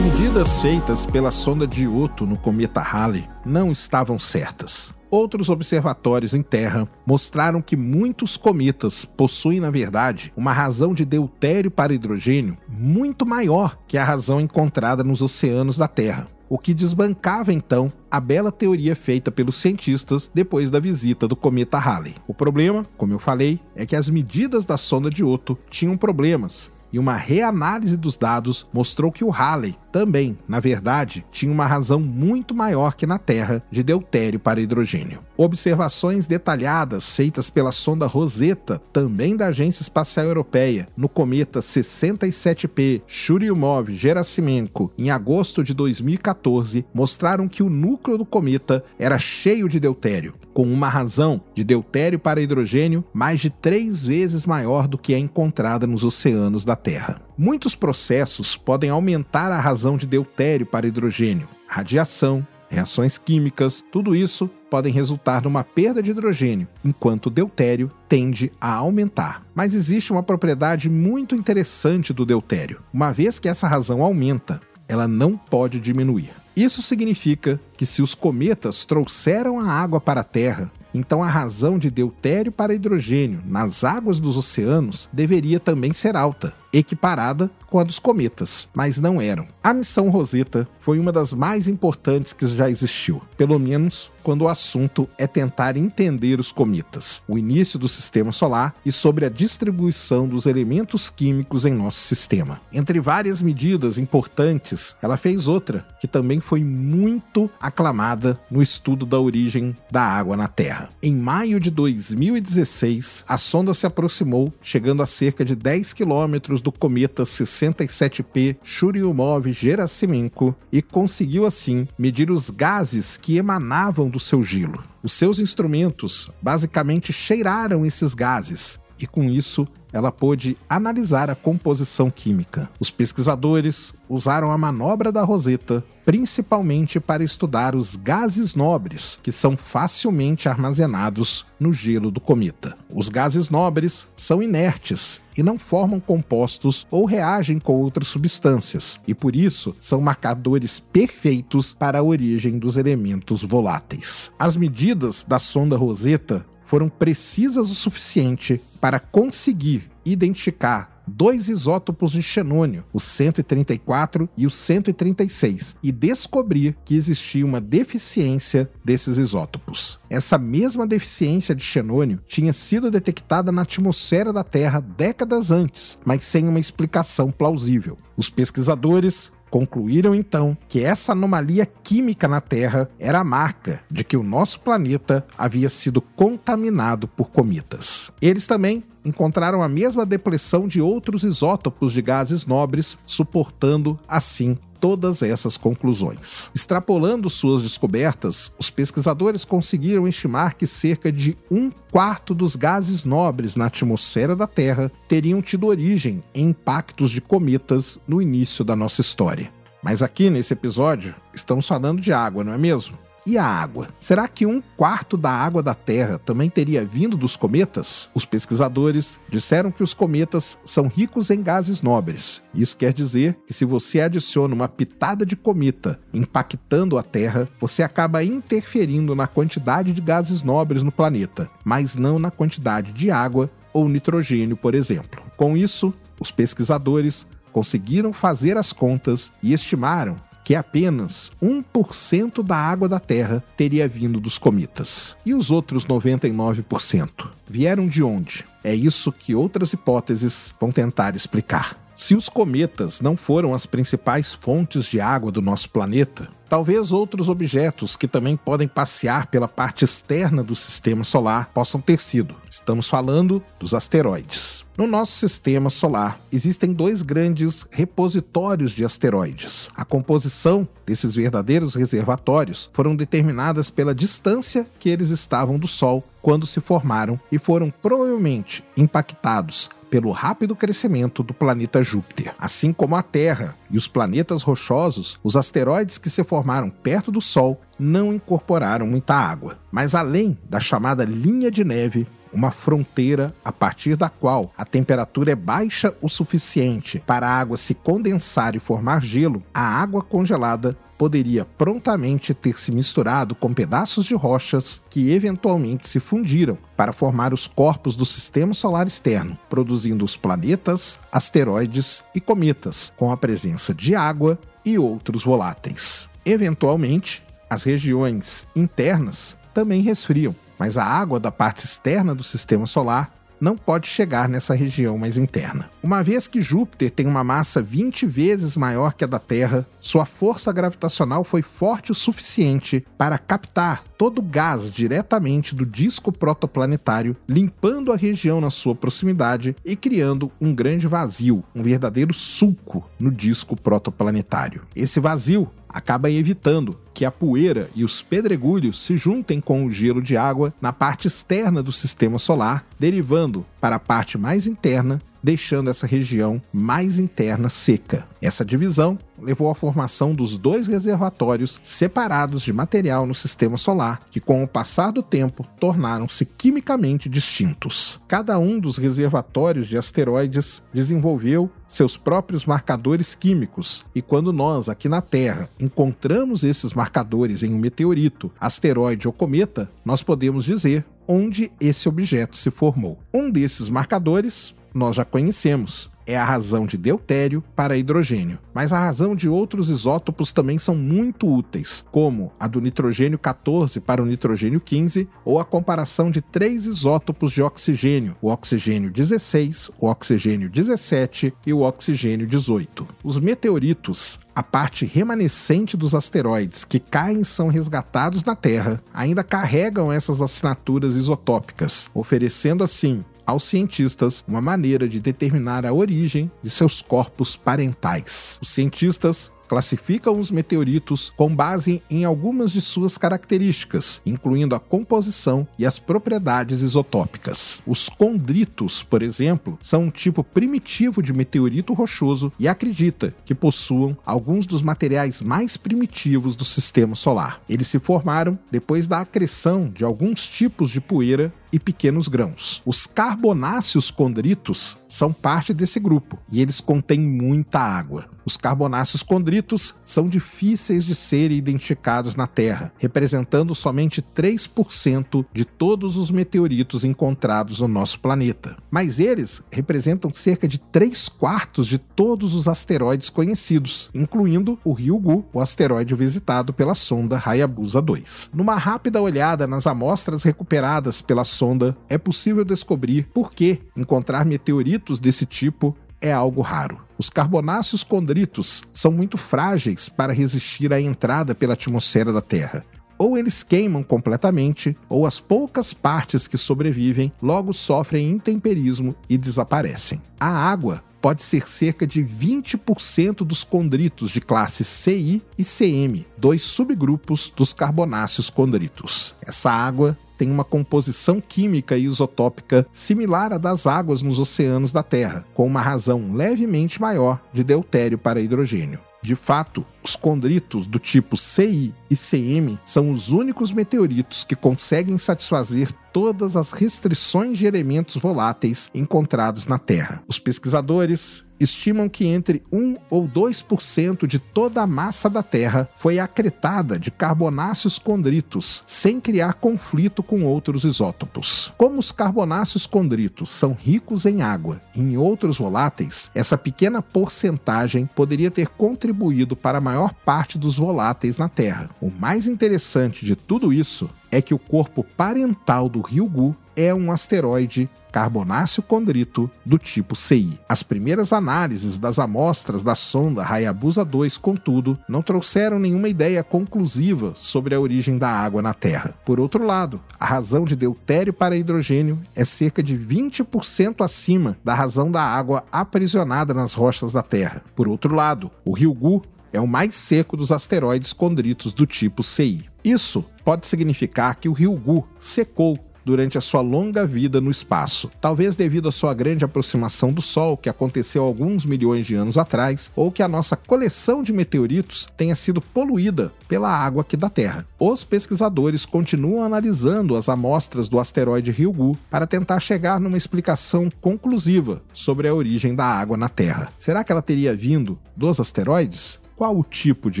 medidas 0.38 0.58
feitas 0.58 1.06
pela 1.06 1.30
sonda 1.30 1.66
de 1.66 1.86
no 1.86 2.36
cometa 2.36 2.80
Halley 2.80 3.28
não 3.44 3.72
estavam 3.72 4.18
certas. 4.18 4.92
Outros 5.10 5.48
observatórios 5.48 6.34
em 6.34 6.42
Terra 6.42 6.86
mostraram 7.06 7.62
que 7.62 7.76
muitos 7.76 8.36
cometas 8.36 9.04
possuem, 9.04 9.58
na 9.58 9.70
verdade, 9.70 10.32
uma 10.36 10.52
razão 10.52 10.92
de 10.92 11.04
deutério 11.04 11.70
para 11.70 11.94
hidrogênio 11.94 12.58
muito 12.68 13.24
maior 13.24 13.78
que 13.88 13.96
a 13.96 14.04
razão 14.04 14.40
encontrada 14.40 15.02
nos 15.02 15.22
oceanos 15.22 15.78
da 15.78 15.88
Terra 15.88 16.28
o 16.48 16.58
que 16.58 16.72
desbancava 16.72 17.52
então 17.52 17.92
a 18.10 18.18
bela 18.18 18.50
teoria 18.50 18.96
feita 18.96 19.30
pelos 19.30 19.60
cientistas 19.60 20.30
depois 20.32 20.70
da 20.70 20.80
visita 20.80 21.28
do 21.28 21.36
cometa 21.36 21.78
Halley. 21.78 22.14
O 22.26 22.32
problema, 22.32 22.86
como 22.96 23.12
eu 23.12 23.18
falei, 23.18 23.60
é 23.76 23.84
que 23.84 23.94
as 23.94 24.08
medidas 24.08 24.64
da 24.64 24.78
sonda 24.78 25.10
de 25.10 25.22
Otto 25.22 25.58
tinham 25.68 25.96
problemas 25.96 26.70
e 26.92 26.98
uma 26.98 27.14
reanálise 27.14 27.96
dos 27.96 28.16
dados 28.16 28.66
mostrou 28.72 29.12
que 29.12 29.24
o 29.24 29.30
Halley 29.30 29.76
também, 29.90 30.38
na 30.46 30.60
verdade, 30.60 31.24
tinha 31.30 31.50
uma 31.50 31.66
razão 31.66 31.98
muito 31.98 32.54
maior 32.54 32.94
que 32.94 33.06
na 33.06 33.18
Terra 33.18 33.62
de 33.70 33.82
deutério 33.82 34.38
para 34.38 34.60
hidrogênio. 34.60 35.20
Observações 35.36 36.26
detalhadas 36.26 37.16
feitas 37.16 37.48
pela 37.48 37.72
sonda 37.72 38.06
Rosetta, 38.06 38.80
também 38.92 39.36
da 39.36 39.46
Agência 39.46 39.82
Espacial 39.82 40.26
Europeia, 40.26 40.88
no 40.96 41.08
cometa 41.08 41.60
67P 41.60 43.02
Churyumov-Gerasimenko, 43.06 44.90
em 44.98 45.10
agosto 45.10 45.64
de 45.64 45.72
2014, 45.74 46.84
mostraram 46.92 47.48
que 47.48 47.62
o 47.62 47.70
núcleo 47.70 48.18
do 48.18 48.26
cometa 48.26 48.84
era 48.98 49.18
cheio 49.18 49.68
de 49.68 49.80
deutério, 49.80 50.34
com 50.58 50.64
uma 50.64 50.88
razão 50.88 51.40
de 51.54 51.62
deutério 51.62 52.18
para 52.18 52.40
hidrogênio 52.40 53.04
mais 53.14 53.38
de 53.38 53.48
três 53.48 54.04
vezes 54.04 54.44
maior 54.44 54.88
do 54.88 54.98
que 54.98 55.14
é 55.14 55.18
encontrada 55.18 55.86
nos 55.86 56.02
oceanos 56.02 56.64
da 56.64 56.74
Terra. 56.74 57.22
Muitos 57.38 57.76
processos 57.76 58.56
podem 58.56 58.90
aumentar 58.90 59.52
a 59.52 59.60
razão 59.60 59.96
de 59.96 60.04
deutério 60.04 60.66
para 60.66 60.88
hidrogênio, 60.88 61.48
radiação, 61.68 62.44
reações 62.68 63.16
químicas, 63.18 63.84
tudo 63.92 64.16
isso 64.16 64.50
podem 64.68 64.92
resultar 64.92 65.44
numa 65.44 65.62
perda 65.62 66.02
de 66.02 66.10
hidrogênio, 66.10 66.66
enquanto 66.84 67.26
o 67.26 67.30
deutério 67.30 67.88
tende 68.08 68.50
a 68.60 68.74
aumentar. 68.74 69.46
Mas 69.54 69.74
existe 69.74 70.10
uma 70.10 70.24
propriedade 70.24 70.90
muito 70.90 71.36
interessante 71.36 72.12
do 72.12 72.26
deutério. 72.26 72.82
Uma 72.92 73.12
vez 73.12 73.38
que 73.38 73.48
essa 73.48 73.68
razão 73.68 74.02
aumenta, 74.02 74.60
ela 74.88 75.06
não 75.06 75.36
pode 75.36 75.78
diminuir. 75.78 76.32
Isso 76.58 76.82
significa 76.82 77.60
que 77.76 77.86
se 77.86 78.02
os 78.02 78.16
cometas 78.16 78.84
trouxeram 78.84 79.60
a 79.60 79.70
água 79.70 80.00
para 80.00 80.22
a 80.22 80.24
Terra, 80.24 80.72
então 80.92 81.22
a 81.22 81.28
razão 81.28 81.78
de 81.78 81.88
deutério 81.88 82.50
para 82.50 82.74
hidrogênio 82.74 83.40
nas 83.46 83.84
águas 83.84 84.18
dos 84.18 84.36
oceanos 84.36 85.08
deveria 85.12 85.60
também 85.60 85.92
ser 85.92 86.16
alta, 86.16 86.52
equiparada 86.72 87.50
com 87.66 87.78
a 87.78 87.84
dos 87.84 87.98
cometas, 87.98 88.66
mas 88.74 88.98
não 88.98 89.20
eram. 89.20 89.46
A 89.62 89.74
missão 89.74 90.08
Rosetta 90.08 90.66
foi 90.80 90.98
uma 90.98 91.12
das 91.12 91.32
mais 91.32 91.68
importantes 91.68 92.32
que 92.32 92.46
já 92.46 92.70
existiu, 92.70 93.20
pelo 93.36 93.58
menos 93.58 94.10
quando 94.22 94.42
o 94.42 94.48
assunto 94.48 95.08
é 95.16 95.26
tentar 95.26 95.76
entender 95.76 96.38
os 96.38 96.52
cometas, 96.52 97.22
o 97.26 97.38
início 97.38 97.78
do 97.78 97.88
sistema 97.88 98.30
solar 98.30 98.74
e 98.84 98.92
sobre 98.92 99.24
a 99.24 99.30
distribuição 99.30 100.28
dos 100.28 100.44
elementos 100.44 101.08
químicos 101.08 101.64
em 101.64 101.72
nosso 101.72 102.00
sistema. 102.00 102.60
Entre 102.72 103.00
várias 103.00 103.40
medidas 103.40 103.96
importantes, 103.96 104.94
ela 105.00 105.16
fez 105.16 105.48
outra 105.48 105.86
que 106.00 106.06
também 106.06 106.40
foi 106.40 106.62
muito 106.62 107.50
aclamada 107.60 108.38
no 108.50 108.62
estudo 108.62 109.06
da 109.06 109.18
origem 109.18 109.74
da 109.90 110.02
água 110.02 110.36
na 110.36 110.48
Terra. 110.48 110.90
Em 111.02 111.14
maio 111.14 111.58
de 111.58 111.70
2016, 111.70 113.24
a 113.26 113.38
sonda 113.38 113.72
se 113.72 113.86
aproximou, 113.86 114.52
chegando 114.60 115.02
a 115.02 115.06
cerca 115.06 115.44
de 115.44 115.56
10 115.56 115.94
quilômetros 115.94 116.57
do 116.60 116.72
cometa 116.72 117.22
67P 117.22 118.56
Churyumov-Gerasimenko 118.62 120.54
e 120.70 120.82
conseguiu 120.82 121.46
assim 121.46 121.86
medir 121.98 122.30
os 122.30 122.50
gases 122.50 123.16
que 123.16 123.36
emanavam 123.36 124.08
do 124.08 124.20
seu 124.20 124.42
gelo. 124.42 124.82
Os 125.02 125.12
seus 125.12 125.38
instrumentos 125.38 126.30
basicamente 126.42 127.12
cheiraram 127.12 127.84
esses 127.86 128.14
gases 128.14 128.78
e 129.00 129.06
com 129.06 129.24
isso 129.24 129.66
ela 129.92 130.12
pôde 130.12 130.56
analisar 130.68 131.30
a 131.30 131.34
composição 131.34 132.10
química. 132.10 132.68
Os 132.78 132.90
pesquisadores 132.90 133.94
usaram 134.08 134.50
a 134.50 134.58
manobra 134.58 135.10
da 135.10 135.22
Rosetta 135.22 135.84
principalmente 136.08 136.98
para 136.98 137.22
estudar 137.22 137.74
os 137.74 137.94
gases 137.94 138.54
nobres, 138.54 139.18
que 139.22 139.30
são 139.30 139.58
facilmente 139.58 140.48
armazenados 140.48 141.44
no 141.60 141.70
gelo 141.70 142.10
do 142.10 142.18
cometa. 142.18 142.78
Os 142.88 143.10
gases 143.10 143.50
nobres 143.50 144.08
são 144.16 144.42
inertes 144.42 145.20
e 145.36 145.42
não 145.42 145.58
formam 145.58 146.00
compostos 146.00 146.86
ou 146.90 147.04
reagem 147.04 147.58
com 147.58 147.74
outras 147.74 148.08
substâncias, 148.08 148.98
e 149.06 149.14
por 149.14 149.36
isso 149.36 149.76
são 149.78 150.00
marcadores 150.00 150.80
perfeitos 150.80 151.74
para 151.74 151.98
a 151.98 152.02
origem 152.02 152.58
dos 152.58 152.78
elementos 152.78 153.42
voláteis. 153.42 154.30
As 154.38 154.56
medidas 154.56 155.22
da 155.28 155.38
sonda 155.38 155.76
Rosetta 155.76 156.46
foram 156.64 156.88
precisas 156.88 157.70
o 157.70 157.74
suficiente 157.74 158.62
para 158.80 159.00
conseguir 159.00 159.90
identificar 160.04 160.98
dois 161.08 161.48
isótopos 161.48 162.12
de 162.12 162.22
xenônio, 162.22 162.84
o 162.92 163.00
134 163.00 164.28
e 164.36 164.46
o 164.46 164.50
136, 164.50 165.76
e 165.82 165.90
descobrir 165.90 166.76
que 166.84 166.94
existia 166.94 167.44
uma 167.44 167.60
deficiência 167.60 168.70
desses 168.84 169.16
isótopos. 169.16 169.98
Essa 170.10 170.38
mesma 170.38 170.86
deficiência 170.86 171.54
de 171.54 171.62
xenônio 171.62 172.20
tinha 172.26 172.52
sido 172.52 172.90
detectada 172.90 173.50
na 173.50 173.62
atmosfera 173.62 174.32
da 174.32 174.44
Terra 174.44 174.80
décadas 174.80 175.50
antes, 175.50 175.98
mas 176.04 176.24
sem 176.24 176.46
uma 176.46 176.60
explicação 176.60 177.30
plausível. 177.30 177.98
Os 178.16 178.28
pesquisadores 178.28 179.30
Concluíram 179.50 180.14
então 180.14 180.56
que 180.68 180.82
essa 180.82 181.12
anomalia 181.12 181.66
química 181.66 182.28
na 182.28 182.40
Terra 182.40 182.88
era 182.98 183.20
a 183.20 183.24
marca 183.24 183.80
de 183.90 184.04
que 184.04 184.16
o 184.16 184.22
nosso 184.22 184.60
planeta 184.60 185.26
havia 185.36 185.68
sido 185.68 186.00
contaminado 186.00 187.08
por 187.08 187.30
cometas. 187.30 188.10
Eles 188.20 188.46
também 188.46 188.84
encontraram 189.04 189.62
a 189.62 189.68
mesma 189.68 190.04
depressão 190.04 190.68
de 190.68 190.80
outros 190.80 191.24
isótopos 191.24 191.92
de 191.92 192.02
gases 192.02 192.46
nobres, 192.46 192.98
suportando 193.06 193.98
assim 194.06 194.58
todas 194.80 195.22
essas 195.22 195.56
conclusões. 195.56 196.50
Extrapolando 196.54 197.30
suas 197.30 197.62
descobertas, 197.62 198.50
os 198.58 198.70
pesquisadores 198.70 199.44
conseguiram 199.44 200.08
estimar 200.08 200.54
que 200.54 200.66
cerca 200.66 201.12
de 201.12 201.36
um 201.50 201.70
quarto 201.90 202.34
dos 202.34 202.56
gases 202.56 203.04
nobres 203.04 203.56
na 203.56 203.66
atmosfera 203.66 204.34
da 204.34 204.46
Terra 204.46 204.90
teriam 205.08 205.40
tido 205.40 205.66
origem 205.66 206.22
em 206.34 206.48
impactos 206.48 207.10
de 207.10 207.20
cometas 207.20 207.98
no 208.06 208.20
início 208.20 208.64
da 208.64 208.74
nossa 208.74 209.00
história. 209.00 209.52
Mas 209.82 210.02
aqui 210.02 210.28
nesse 210.28 210.52
episódio, 210.52 211.14
estamos 211.32 211.66
falando 211.68 212.00
de 212.00 212.12
água, 212.12 212.42
não 212.42 212.52
é 212.52 212.58
mesmo? 212.58 212.98
E 213.28 213.36
a 213.36 213.44
água? 213.44 213.88
Será 214.00 214.26
que 214.26 214.46
um 214.46 214.62
quarto 214.74 215.14
da 215.14 215.30
água 215.30 215.62
da 215.62 215.74
Terra 215.74 216.18
também 216.18 216.48
teria 216.48 216.82
vindo 216.82 217.14
dos 217.14 217.36
cometas? 217.36 218.08
Os 218.14 218.24
pesquisadores 218.24 219.20
disseram 219.28 219.70
que 219.70 219.82
os 219.82 219.92
cometas 219.92 220.56
são 220.64 220.88
ricos 220.88 221.28
em 221.28 221.42
gases 221.42 221.82
nobres. 221.82 222.40
Isso 222.54 222.74
quer 222.74 222.90
dizer 222.90 223.36
que 223.46 223.52
se 223.52 223.66
você 223.66 224.00
adiciona 224.00 224.54
uma 224.54 224.66
pitada 224.66 225.26
de 225.26 225.36
cometa 225.36 226.00
impactando 226.10 226.96
a 226.96 227.02
Terra, 227.02 227.46
você 227.60 227.82
acaba 227.82 228.24
interferindo 228.24 229.14
na 229.14 229.26
quantidade 229.26 229.92
de 229.92 230.00
gases 230.00 230.42
nobres 230.42 230.82
no 230.82 230.90
planeta, 230.90 231.50
mas 231.62 231.96
não 231.96 232.18
na 232.18 232.30
quantidade 232.30 232.92
de 232.92 233.10
água 233.10 233.50
ou 233.74 233.90
nitrogênio, 233.90 234.56
por 234.56 234.74
exemplo. 234.74 235.22
Com 235.36 235.54
isso, 235.54 235.92
os 236.18 236.30
pesquisadores 236.30 237.26
conseguiram 237.52 238.10
fazer 238.10 238.56
as 238.56 238.72
contas 238.72 239.30
e 239.42 239.52
estimaram 239.52 240.16
que 240.48 240.54
apenas 240.54 241.30
1% 241.42 242.42
da 242.42 242.56
água 242.56 242.88
da 242.88 242.98
Terra 242.98 243.44
teria 243.54 243.86
vindo 243.86 244.18
dos 244.18 244.38
cometas. 244.38 245.14
E 245.22 245.34
os 245.34 245.50
outros 245.50 245.86
99% 245.86 247.28
vieram 247.46 247.86
de 247.86 248.02
onde? 248.02 248.46
É 248.64 248.74
isso 248.74 249.12
que 249.12 249.34
outras 249.34 249.74
hipóteses 249.74 250.54
vão 250.58 250.72
tentar 250.72 251.14
explicar. 251.14 251.76
Se 251.98 252.14
os 252.14 252.28
cometas 252.28 253.00
não 253.00 253.16
foram 253.16 253.52
as 253.52 253.66
principais 253.66 254.32
fontes 254.32 254.84
de 254.84 255.00
água 255.00 255.32
do 255.32 255.42
nosso 255.42 255.68
planeta, 255.68 256.28
talvez 256.48 256.92
outros 256.92 257.28
objetos 257.28 257.96
que 257.96 258.06
também 258.06 258.36
podem 258.36 258.68
passear 258.68 259.26
pela 259.26 259.48
parte 259.48 259.84
externa 259.84 260.44
do 260.44 260.54
sistema 260.54 261.02
solar 261.02 261.50
possam 261.52 261.80
ter 261.80 262.00
sido. 262.00 262.36
Estamos 262.48 262.88
falando 262.88 263.42
dos 263.58 263.74
asteroides. 263.74 264.64
No 264.76 264.86
nosso 264.86 265.10
sistema 265.10 265.68
solar 265.70 266.20
existem 266.30 266.72
dois 266.72 267.02
grandes 267.02 267.66
repositórios 267.68 268.70
de 268.70 268.84
asteroides. 268.84 269.68
A 269.74 269.84
composição 269.84 270.68
desses 270.86 271.16
verdadeiros 271.16 271.74
reservatórios 271.74 272.70
foram 272.72 272.94
determinadas 272.94 273.70
pela 273.70 273.92
distância 273.92 274.68
que 274.78 274.88
eles 274.88 275.10
estavam 275.10 275.58
do 275.58 275.66
Sol 275.66 276.04
quando 276.22 276.46
se 276.46 276.60
formaram 276.60 277.18
e 277.32 277.38
foram 277.38 277.72
provavelmente 277.72 278.62
impactados 278.76 279.68
pelo 279.90 280.10
rápido 280.10 280.54
crescimento 280.54 281.22
do 281.22 281.34
planeta 281.34 281.82
Júpiter. 281.82 282.34
Assim 282.38 282.72
como 282.72 282.96
a 282.96 283.02
Terra 283.02 283.56
e 283.70 283.76
os 283.76 283.88
planetas 283.88 284.42
rochosos, 284.42 285.18
os 285.22 285.36
asteroides 285.36 285.98
que 285.98 286.10
se 286.10 286.24
formaram 286.24 286.70
perto 286.70 287.10
do 287.10 287.20
Sol 287.20 287.60
não 287.78 288.12
incorporaram 288.12 288.86
muita 288.86 289.14
água. 289.14 289.58
Mas 289.70 289.94
além 289.94 290.36
da 290.48 290.60
chamada 290.60 291.04
linha 291.04 291.50
de 291.50 291.64
neve, 291.64 292.06
uma 292.32 292.50
fronteira 292.50 293.34
a 293.44 293.52
partir 293.52 293.96
da 293.96 294.08
qual 294.08 294.52
a 294.56 294.64
temperatura 294.64 295.32
é 295.32 295.36
baixa 295.36 295.94
o 296.00 296.08
suficiente 296.08 297.02
para 297.06 297.26
a 297.26 297.38
água 297.38 297.56
se 297.56 297.74
condensar 297.74 298.54
e 298.54 298.58
formar 298.58 299.02
gelo, 299.02 299.42
a 299.52 299.60
água 299.60 300.02
congelada 300.02 300.76
poderia 300.98 301.44
prontamente 301.44 302.34
ter 302.34 302.58
se 302.58 302.72
misturado 302.72 303.34
com 303.34 303.54
pedaços 303.54 304.04
de 304.04 304.14
rochas 304.14 304.82
que 304.90 305.12
eventualmente 305.12 305.88
se 305.88 306.00
fundiram 306.00 306.58
para 306.76 306.92
formar 306.92 307.32
os 307.32 307.46
corpos 307.46 307.94
do 307.94 308.04
sistema 308.04 308.52
solar 308.52 308.88
externo, 308.88 309.38
produzindo 309.48 310.04
os 310.04 310.16
planetas, 310.16 310.98
asteroides 311.12 312.02
e 312.12 312.20
cometas, 312.20 312.92
com 312.96 313.12
a 313.12 313.16
presença 313.16 313.72
de 313.72 313.94
água 313.94 314.38
e 314.64 314.76
outros 314.76 315.22
voláteis. 315.22 316.08
Eventualmente, 316.26 317.22
as 317.48 317.62
regiões 317.62 318.46
internas 318.54 319.36
também 319.54 319.80
resfriam, 319.80 320.34
mas 320.58 320.76
a 320.76 320.84
água 320.84 321.20
da 321.20 321.30
parte 321.30 321.64
externa 321.64 322.14
do 322.14 322.22
sistema 322.22 322.66
solar 322.66 323.12
não 323.40 323.56
pode 323.56 323.86
chegar 323.86 324.28
nessa 324.28 324.54
região 324.54 324.98
mais 324.98 325.16
interna. 325.16 325.70
Uma 325.82 326.02
vez 326.02 326.26
que 326.26 326.40
Júpiter 326.40 326.90
tem 326.90 327.06
uma 327.06 327.22
massa 327.22 327.62
20 327.62 328.06
vezes 328.06 328.56
maior 328.56 328.94
que 328.94 329.04
a 329.04 329.06
da 329.06 329.18
Terra, 329.18 329.66
sua 329.80 330.04
força 330.04 330.52
gravitacional 330.52 331.24
foi 331.24 331.42
forte 331.42 331.92
o 331.92 331.94
suficiente 331.94 332.84
para 332.96 333.18
captar 333.18 333.84
todo 333.96 334.18
o 334.18 334.22
gás 334.22 334.70
diretamente 334.70 335.54
do 335.54 335.66
disco 335.66 336.12
protoplanetário, 336.12 337.16
limpando 337.28 337.92
a 337.92 337.96
região 337.96 338.40
na 338.40 338.50
sua 338.50 338.74
proximidade 338.74 339.56
e 339.64 339.74
criando 339.76 340.30
um 340.40 340.54
grande 340.54 340.86
vazio, 340.86 341.44
um 341.54 341.62
verdadeiro 341.62 342.12
sulco 342.12 342.88
no 342.98 343.10
disco 343.10 343.56
protoplanetário. 343.56 344.62
Esse 344.74 345.00
vazio 345.00 345.50
acaba 345.68 346.10
evitando 346.10 346.78
que 346.94 347.04
a 347.04 347.10
poeira 347.10 347.70
e 347.74 347.84
os 347.84 348.02
pedregulhos 348.02 348.84
se 348.84 348.96
juntem 348.96 349.40
com 349.40 349.64
o 349.64 349.70
gelo 349.70 350.02
de 350.02 350.16
água 350.16 350.52
na 350.60 350.72
parte 350.72 351.06
externa 351.06 351.62
do 351.62 351.70
sistema 351.70 352.18
solar, 352.18 352.66
derivando 352.78 353.44
para 353.60 353.76
a 353.76 353.80
parte 353.80 354.18
mais 354.18 354.46
interna 354.46 355.00
deixando 355.22 355.70
essa 355.70 355.86
região 355.86 356.40
mais 356.52 356.98
interna 356.98 357.48
seca. 357.48 358.06
Essa 358.20 358.44
divisão 358.44 358.98
levou 359.20 359.50
à 359.50 359.54
formação 359.54 360.14
dos 360.14 360.38
dois 360.38 360.66
reservatórios 360.66 361.58
separados 361.62 362.42
de 362.42 362.52
material 362.52 363.06
no 363.06 363.14
sistema 363.14 363.56
solar, 363.56 364.00
que 364.10 364.20
com 364.20 364.42
o 364.42 364.48
passar 364.48 364.92
do 364.92 365.02
tempo 365.02 365.46
tornaram-se 365.58 366.24
quimicamente 366.24 367.08
distintos. 367.08 368.00
Cada 368.06 368.38
um 368.38 368.58
dos 368.58 368.76
reservatórios 368.76 369.66
de 369.66 369.76
asteroides 369.76 370.62
desenvolveu 370.72 371.50
seus 371.66 371.96
próprios 371.96 372.46
marcadores 372.46 373.14
químicos, 373.14 373.84
e 373.94 374.00
quando 374.00 374.32
nós, 374.32 374.68
aqui 374.68 374.88
na 374.88 375.02
Terra, 375.02 375.50
encontramos 375.60 376.42
esses 376.42 376.72
marcadores 376.72 377.42
em 377.42 377.52
um 377.52 377.58
meteorito, 377.58 378.32
asteroide 378.40 379.06
ou 379.06 379.12
cometa, 379.12 379.70
nós 379.84 380.02
podemos 380.02 380.44
dizer 380.44 380.84
onde 381.06 381.50
esse 381.58 381.88
objeto 381.88 382.36
se 382.36 382.50
formou. 382.50 382.98
Um 383.12 383.30
desses 383.30 383.68
marcadores 383.68 384.54
nós 384.74 384.96
já 384.96 385.04
conhecemos. 385.04 385.90
É 386.08 386.16
a 386.16 386.24
razão 386.24 386.64
de 386.64 386.78
deutério 386.78 387.44
para 387.54 387.76
hidrogênio. 387.76 388.38
Mas 388.54 388.72
a 388.72 388.78
razão 388.78 389.14
de 389.14 389.28
outros 389.28 389.68
isótopos 389.68 390.32
também 390.32 390.58
são 390.58 390.74
muito 390.74 391.28
úteis, 391.28 391.84
como 391.92 392.32
a 392.40 392.48
do 392.48 392.62
nitrogênio 392.62 393.18
14 393.18 393.78
para 393.78 394.02
o 394.02 394.06
nitrogênio 394.06 394.58
15, 394.58 395.06
ou 395.22 395.38
a 395.38 395.44
comparação 395.44 396.10
de 396.10 396.22
três 396.22 396.64
isótopos 396.64 397.30
de 397.30 397.42
oxigênio, 397.42 398.16
o 398.22 398.30
oxigênio 398.30 398.90
16, 398.90 399.70
o 399.78 399.86
oxigênio 399.86 400.48
17 400.48 401.34
e 401.46 401.52
o 401.52 401.60
oxigênio 401.60 402.26
18. 402.26 402.88
Os 403.04 403.20
meteoritos, 403.20 404.18
a 404.34 404.42
parte 404.42 404.86
remanescente 404.86 405.76
dos 405.76 405.94
asteroides 405.94 406.64
que 406.64 406.80
caem 406.80 407.20
e 407.20 407.24
são 407.24 407.48
resgatados 407.48 408.24
na 408.24 408.34
Terra, 408.34 408.82
ainda 408.94 409.22
carregam 409.22 409.92
essas 409.92 410.22
assinaturas 410.22 410.96
isotópicas, 410.96 411.90
oferecendo 411.92 412.64
assim 412.64 413.04
aos 413.28 413.44
cientistas 413.44 414.24
uma 414.26 414.40
maneira 414.40 414.88
de 414.88 414.98
determinar 414.98 415.66
a 415.66 415.72
origem 415.72 416.30
de 416.42 416.48
seus 416.48 416.80
corpos 416.80 417.36
parentais. 417.36 418.38
Os 418.40 418.50
cientistas 418.50 419.30
classificam 419.48 420.20
os 420.20 420.30
meteoritos 420.30 421.10
com 421.16 421.34
base 421.34 421.82
em 421.90 422.04
algumas 422.04 422.52
de 422.52 422.60
suas 422.60 422.98
características, 422.98 424.00
incluindo 424.04 424.54
a 424.54 424.60
composição 424.60 425.48
e 425.58 425.64
as 425.64 425.78
propriedades 425.78 426.60
isotópicas. 426.60 427.62
Os 427.66 427.88
condritos, 427.88 428.82
por 428.82 429.02
exemplo, 429.02 429.58
são 429.62 429.84
um 429.84 429.90
tipo 429.90 430.22
primitivo 430.22 431.02
de 431.02 431.12
meteorito 431.12 431.72
rochoso 431.72 432.30
e 432.38 432.46
acredita 432.46 433.14
que 433.24 433.34
possuam 433.34 433.96
alguns 434.04 434.46
dos 434.46 434.62
materiais 434.62 435.22
mais 435.22 435.56
primitivos 435.56 436.36
do 436.36 436.44
sistema 436.44 436.94
solar. 436.94 437.40
Eles 437.48 437.68
se 437.68 437.78
formaram 437.78 438.38
depois 438.50 438.86
da 438.86 439.00
acreção 439.00 439.70
de 439.70 439.82
alguns 439.82 440.26
tipos 440.26 440.70
de 440.70 440.80
poeira 440.80 441.32
e 441.52 441.58
pequenos 441.58 442.08
grãos. 442.08 442.62
Os 442.64 442.86
carbonáceos 442.86 443.90
condritos 443.90 444.78
são 444.88 445.12
parte 445.12 445.52
desse 445.52 445.78
grupo 445.78 446.18
e 446.30 446.40
eles 446.40 446.60
contêm 446.60 447.00
muita 447.00 447.58
água. 447.58 448.08
Os 448.28 448.36
carbonáceos 448.36 449.02
condritos 449.02 449.74
são 449.82 450.06
difíceis 450.06 450.84
de 450.84 450.94
serem 450.94 451.38
identificados 451.38 452.14
na 452.14 452.26
Terra, 452.26 452.70
representando 452.76 453.54
somente 453.54 454.02
3% 454.02 455.24
de 455.32 455.46
todos 455.46 455.96
os 455.96 456.10
meteoritos 456.10 456.84
encontrados 456.84 457.60
no 457.60 457.68
nosso 457.68 457.98
planeta. 458.00 458.54
Mas 458.70 459.00
eles 459.00 459.40
representam 459.50 460.12
cerca 460.12 460.46
de 460.46 460.58
3 460.58 461.08
quartos 461.08 461.66
de 461.66 461.78
todos 461.78 462.34
os 462.34 462.46
asteroides 462.46 463.08
conhecidos, 463.08 463.88
incluindo 463.94 464.58
o 464.62 464.74
Ryugu, 464.74 465.24
o 465.32 465.40
asteroide 465.40 465.94
visitado 465.94 466.52
pela 466.52 466.74
sonda 466.74 467.18
Hayabusa 467.24 467.80
2. 467.80 468.28
Numa 468.34 468.56
rápida 468.56 469.00
olhada 469.00 469.46
nas 469.46 469.66
amostras 469.66 470.22
recuperadas 470.22 471.00
pela 471.00 471.24
sonda, 471.38 471.76
é 471.88 471.96
possível 471.96 472.44
descobrir 472.44 473.06
por 473.14 473.32
que 473.32 473.60
encontrar 473.76 474.26
meteoritos 474.26 474.98
desse 474.98 475.24
tipo 475.24 475.76
é 476.00 476.12
algo 476.12 476.40
raro. 476.40 476.80
Os 476.98 477.08
carbonáceos 477.08 477.84
condritos 477.84 478.62
são 478.72 478.90
muito 478.90 479.16
frágeis 479.16 479.88
para 479.88 480.12
resistir 480.12 480.72
à 480.72 480.80
entrada 480.80 481.34
pela 481.34 481.54
atmosfera 481.54 482.12
da 482.12 482.20
Terra. 482.20 482.64
Ou 482.96 483.16
eles 483.16 483.44
queimam 483.44 483.84
completamente, 483.84 484.76
ou 484.88 485.06
as 485.06 485.20
poucas 485.20 485.72
partes 485.72 486.26
que 486.26 486.36
sobrevivem 486.36 487.12
logo 487.22 487.52
sofrem 487.52 488.10
intemperismo 488.10 488.94
e 489.08 489.16
desaparecem. 489.16 490.02
A 490.18 490.26
água 490.28 490.82
pode 491.00 491.22
ser 491.22 491.48
cerca 491.48 491.86
de 491.86 492.02
20% 492.02 493.18
dos 493.18 493.44
condritos 493.44 494.10
de 494.10 494.20
classe 494.20 494.64
CI 494.64 495.22
e 495.38 495.44
CM, 495.44 496.04
dois 496.16 496.42
subgrupos 496.42 497.32
dos 497.36 497.52
carbonáceos 497.52 498.28
condritos. 498.28 499.14
Essa 499.24 499.52
água 499.52 499.96
tem 500.18 500.30
uma 500.30 500.44
composição 500.44 501.20
química 501.20 501.78
e 501.78 501.84
isotópica 501.84 502.66
similar 502.72 503.32
à 503.32 503.38
das 503.38 503.66
águas 503.66 504.02
nos 504.02 504.18
oceanos 504.18 504.72
da 504.72 504.82
Terra, 504.82 505.24
com 505.32 505.46
uma 505.46 505.62
razão 505.62 506.12
levemente 506.12 506.80
maior 506.80 507.20
de 507.32 507.44
deutério 507.44 507.96
para 507.96 508.20
hidrogênio. 508.20 508.80
De 509.00 509.14
fato, 509.14 509.64
os 509.82 509.94
condritos 509.94 510.66
do 510.66 510.80
tipo 510.80 511.16
CI 511.16 511.72
e 511.90 511.96
CM 511.96 512.58
são 512.64 512.90
os 512.90 513.10
únicos 513.10 513.52
meteoritos 513.52 514.24
que 514.24 514.36
conseguem 514.36 514.98
satisfazer 514.98 515.72
todas 515.92 516.36
as 516.36 516.52
restrições 516.52 517.38
de 517.38 517.46
elementos 517.46 517.96
voláteis 517.96 518.70
encontrados 518.74 519.46
na 519.46 519.58
Terra. 519.58 520.02
Os 520.06 520.18
pesquisadores 520.18 521.24
estimam 521.40 521.88
que 521.88 522.06
entre 522.06 522.42
1 522.52 522.74
ou 522.90 523.08
2% 523.08 524.06
de 524.06 524.18
toda 524.18 524.62
a 524.62 524.66
massa 524.66 525.08
da 525.08 525.22
Terra 525.22 525.68
foi 525.76 525.98
acretada 525.98 526.78
de 526.78 526.90
carbonáceos 526.90 527.78
condritos, 527.78 528.62
sem 528.66 529.00
criar 529.00 529.34
conflito 529.34 530.02
com 530.02 530.24
outros 530.24 530.64
isótopos. 530.64 531.52
Como 531.56 531.78
os 531.78 531.92
carbonáceos 531.92 532.66
condritos 532.66 533.30
são 533.30 533.52
ricos 533.52 534.04
em 534.04 534.22
água 534.22 534.60
e 534.74 534.80
em 534.80 534.96
outros 534.96 535.38
voláteis, 535.38 536.10
essa 536.14 536.36
pequena 536.36 536.82
porcentagem 536.82 537.86
poderia 537.86 538.30
ter 538.30 538.48
contribuído 538.48 539.36
para 539.36 539.58
a 539.58 539.60
maior 539.60 539.92
parte 539.92 540.38
dos 540.38 540.56
voláteis 540.56 541.18
na 541.18 541.28
Terra. 541.28 541.70
O 541.80 541.90
mais 541.90 542.26
interessante 542.26 543.06
de 543.06 543.14
tudo 543.14 543.52
isso 543.52 543.88
é 544.10 544.20
que 544.20 544.34
o 544.34 544.38
corpo 544.38 544.84
parental 544.96 545.68
do 545.68 545.80
Ryugu 545.80 546.36
é 546.56 546.74
um 546.74 546.90
asteroide 546.90 547.70
carbonáceo 547.92 548.62
condrito 548.62 549.30
do 549.44 549.58
tipo 549.58 549.96
CI. 549.96 550.38
As 550.48 550.62
primeiras 550.62 551.12
análises 551.12 551.78
das 551.78 551.98
amostras 551.98 552.62
da 552.62 552.74
sonda 552.74 553.22
Hayabusa 553.22 553.84
2, 553.84 554.18
contudo, 554.18 554.78
não 554.88 555.02
trouxeram 555.02 555.58
nenhuma 555.58 555.88
ideia 555.88 556.22
conclusiva 556.22 557.12
sobre 557.14 557.54
a 557.54 557.60
origem 557.60 557.96
da 557.96 558.08
água 558.08 558.42
na 558.42 558.52
Terra. 558.52 558.94
Por 559.04 559.18
outro 559.18 559.44
lado, 559.44 559.80
a 559.98 560.04
razão 560.04 560.44
de 560.44 560.56
deutério 560.56 561.12
para 561.12 561.36
hidrogênio 561.36 561.98
é 562.14 562.24
cerca 562.24 562.62
de 562.62 562.76
20% 562.76 563.84
acima 563.84 564.36
da 564.44 564.54
razão 564.54 564.90
da 564.90 565.02
água 565.02 565.44
aprisionada 565.50 566.34
nas 566.34 566.54
rochas 566.54 566.92
da 566.92 567.02
Terra. 567.02 567.42
Por 567.54 567.68
outro 567.68 567.94
lado, 567.94 568.30
o 568.44 568.52
Ryugu 568.52 569.02
é 569.32 569.40
o 569.40 569.46
mais 569.46 569.74
seco 569.74 570.16
dos 570.16 570.32
asteroides 570.32 570.92
condritos 570.92 571.52
do 571.52 571.66
tipo 571.66 572.02
CI. 572.02 572.48
Isso 572.64 573.04
pode 573.24 573.46
significar 573.46 574.16
que 574.16 574.28
o 574.28 574.32
Ryugu 574.32 574.86
secou 574.98 575.58
durante 575.88 576.18
a 576.18 576.20
sua 576.20 576.42
longa 576.42 576.86
vida 576.86 577.18
no 577.18 577.30
espaço, 577.30 577.90
talvez 577.98 578.36
devido 578.36 578.68
à 578.68 578.72
sua 578.72 578.92
grande 578.92 579.24
aproximação 579.24 579.90
do 579.90 580.02
Sol, 580.02 580.36
que 580.36 580.50
aconteceu 580.50 581.02
alguns 581.02 581.46
milhões 581.46 581.86
de 581.86 581.94
anos 581.94 582.18
atrás, 582.18 582.70
ou 582.76 582.92
que 582.92 583.02
a 583.02 583.08
nossa 583.08 583.36
coleção 583.36 584.02
de 584.02 584.12
meteoritos 584.12 584.86
tenha 584.98 585.14
sido 585.14 585.40
poluída 585.40 586.12
pela 586.28 586.50
água 586.50 586.82
aqui 586.82 586.94
da 586.94 587.08
Terra. 587.08 587.46
Os 587.58 587.84
pesquisadores 587.84 588.66
continuam 588.66 589.24
analisando 589.24 589.96
as 589.96 590.10
amostras 590.10 590.68
do 590.68 590.78
asteroide 590.78 591.30
Ryugu 591.30 591.78
para 591.90 592.06
tentar 592.06 592.38
chegar 592.40 592.78
numa 592.78 592.98
explicação 592.98 593.70
conclusiva 593.80 594.62
sobre 594.74 595.08
a 595.08 595.14
origem 595.14 595.54
da 595.54 595.64
água 595.64 595.96
na 595.96 596.10
Terra. 596.10 596.52
Será 596.58 596.84
que 596.84 596.92
ela 596.92 597.00
teria 597.00 597.34
vindo 597.34 597.78
dos 597.96 598.20
asteroides? 598.20 598.98
Qual 599.18 599.36
o 599.36 599.42
tipo 599.42 599.90
de 599.90 600.00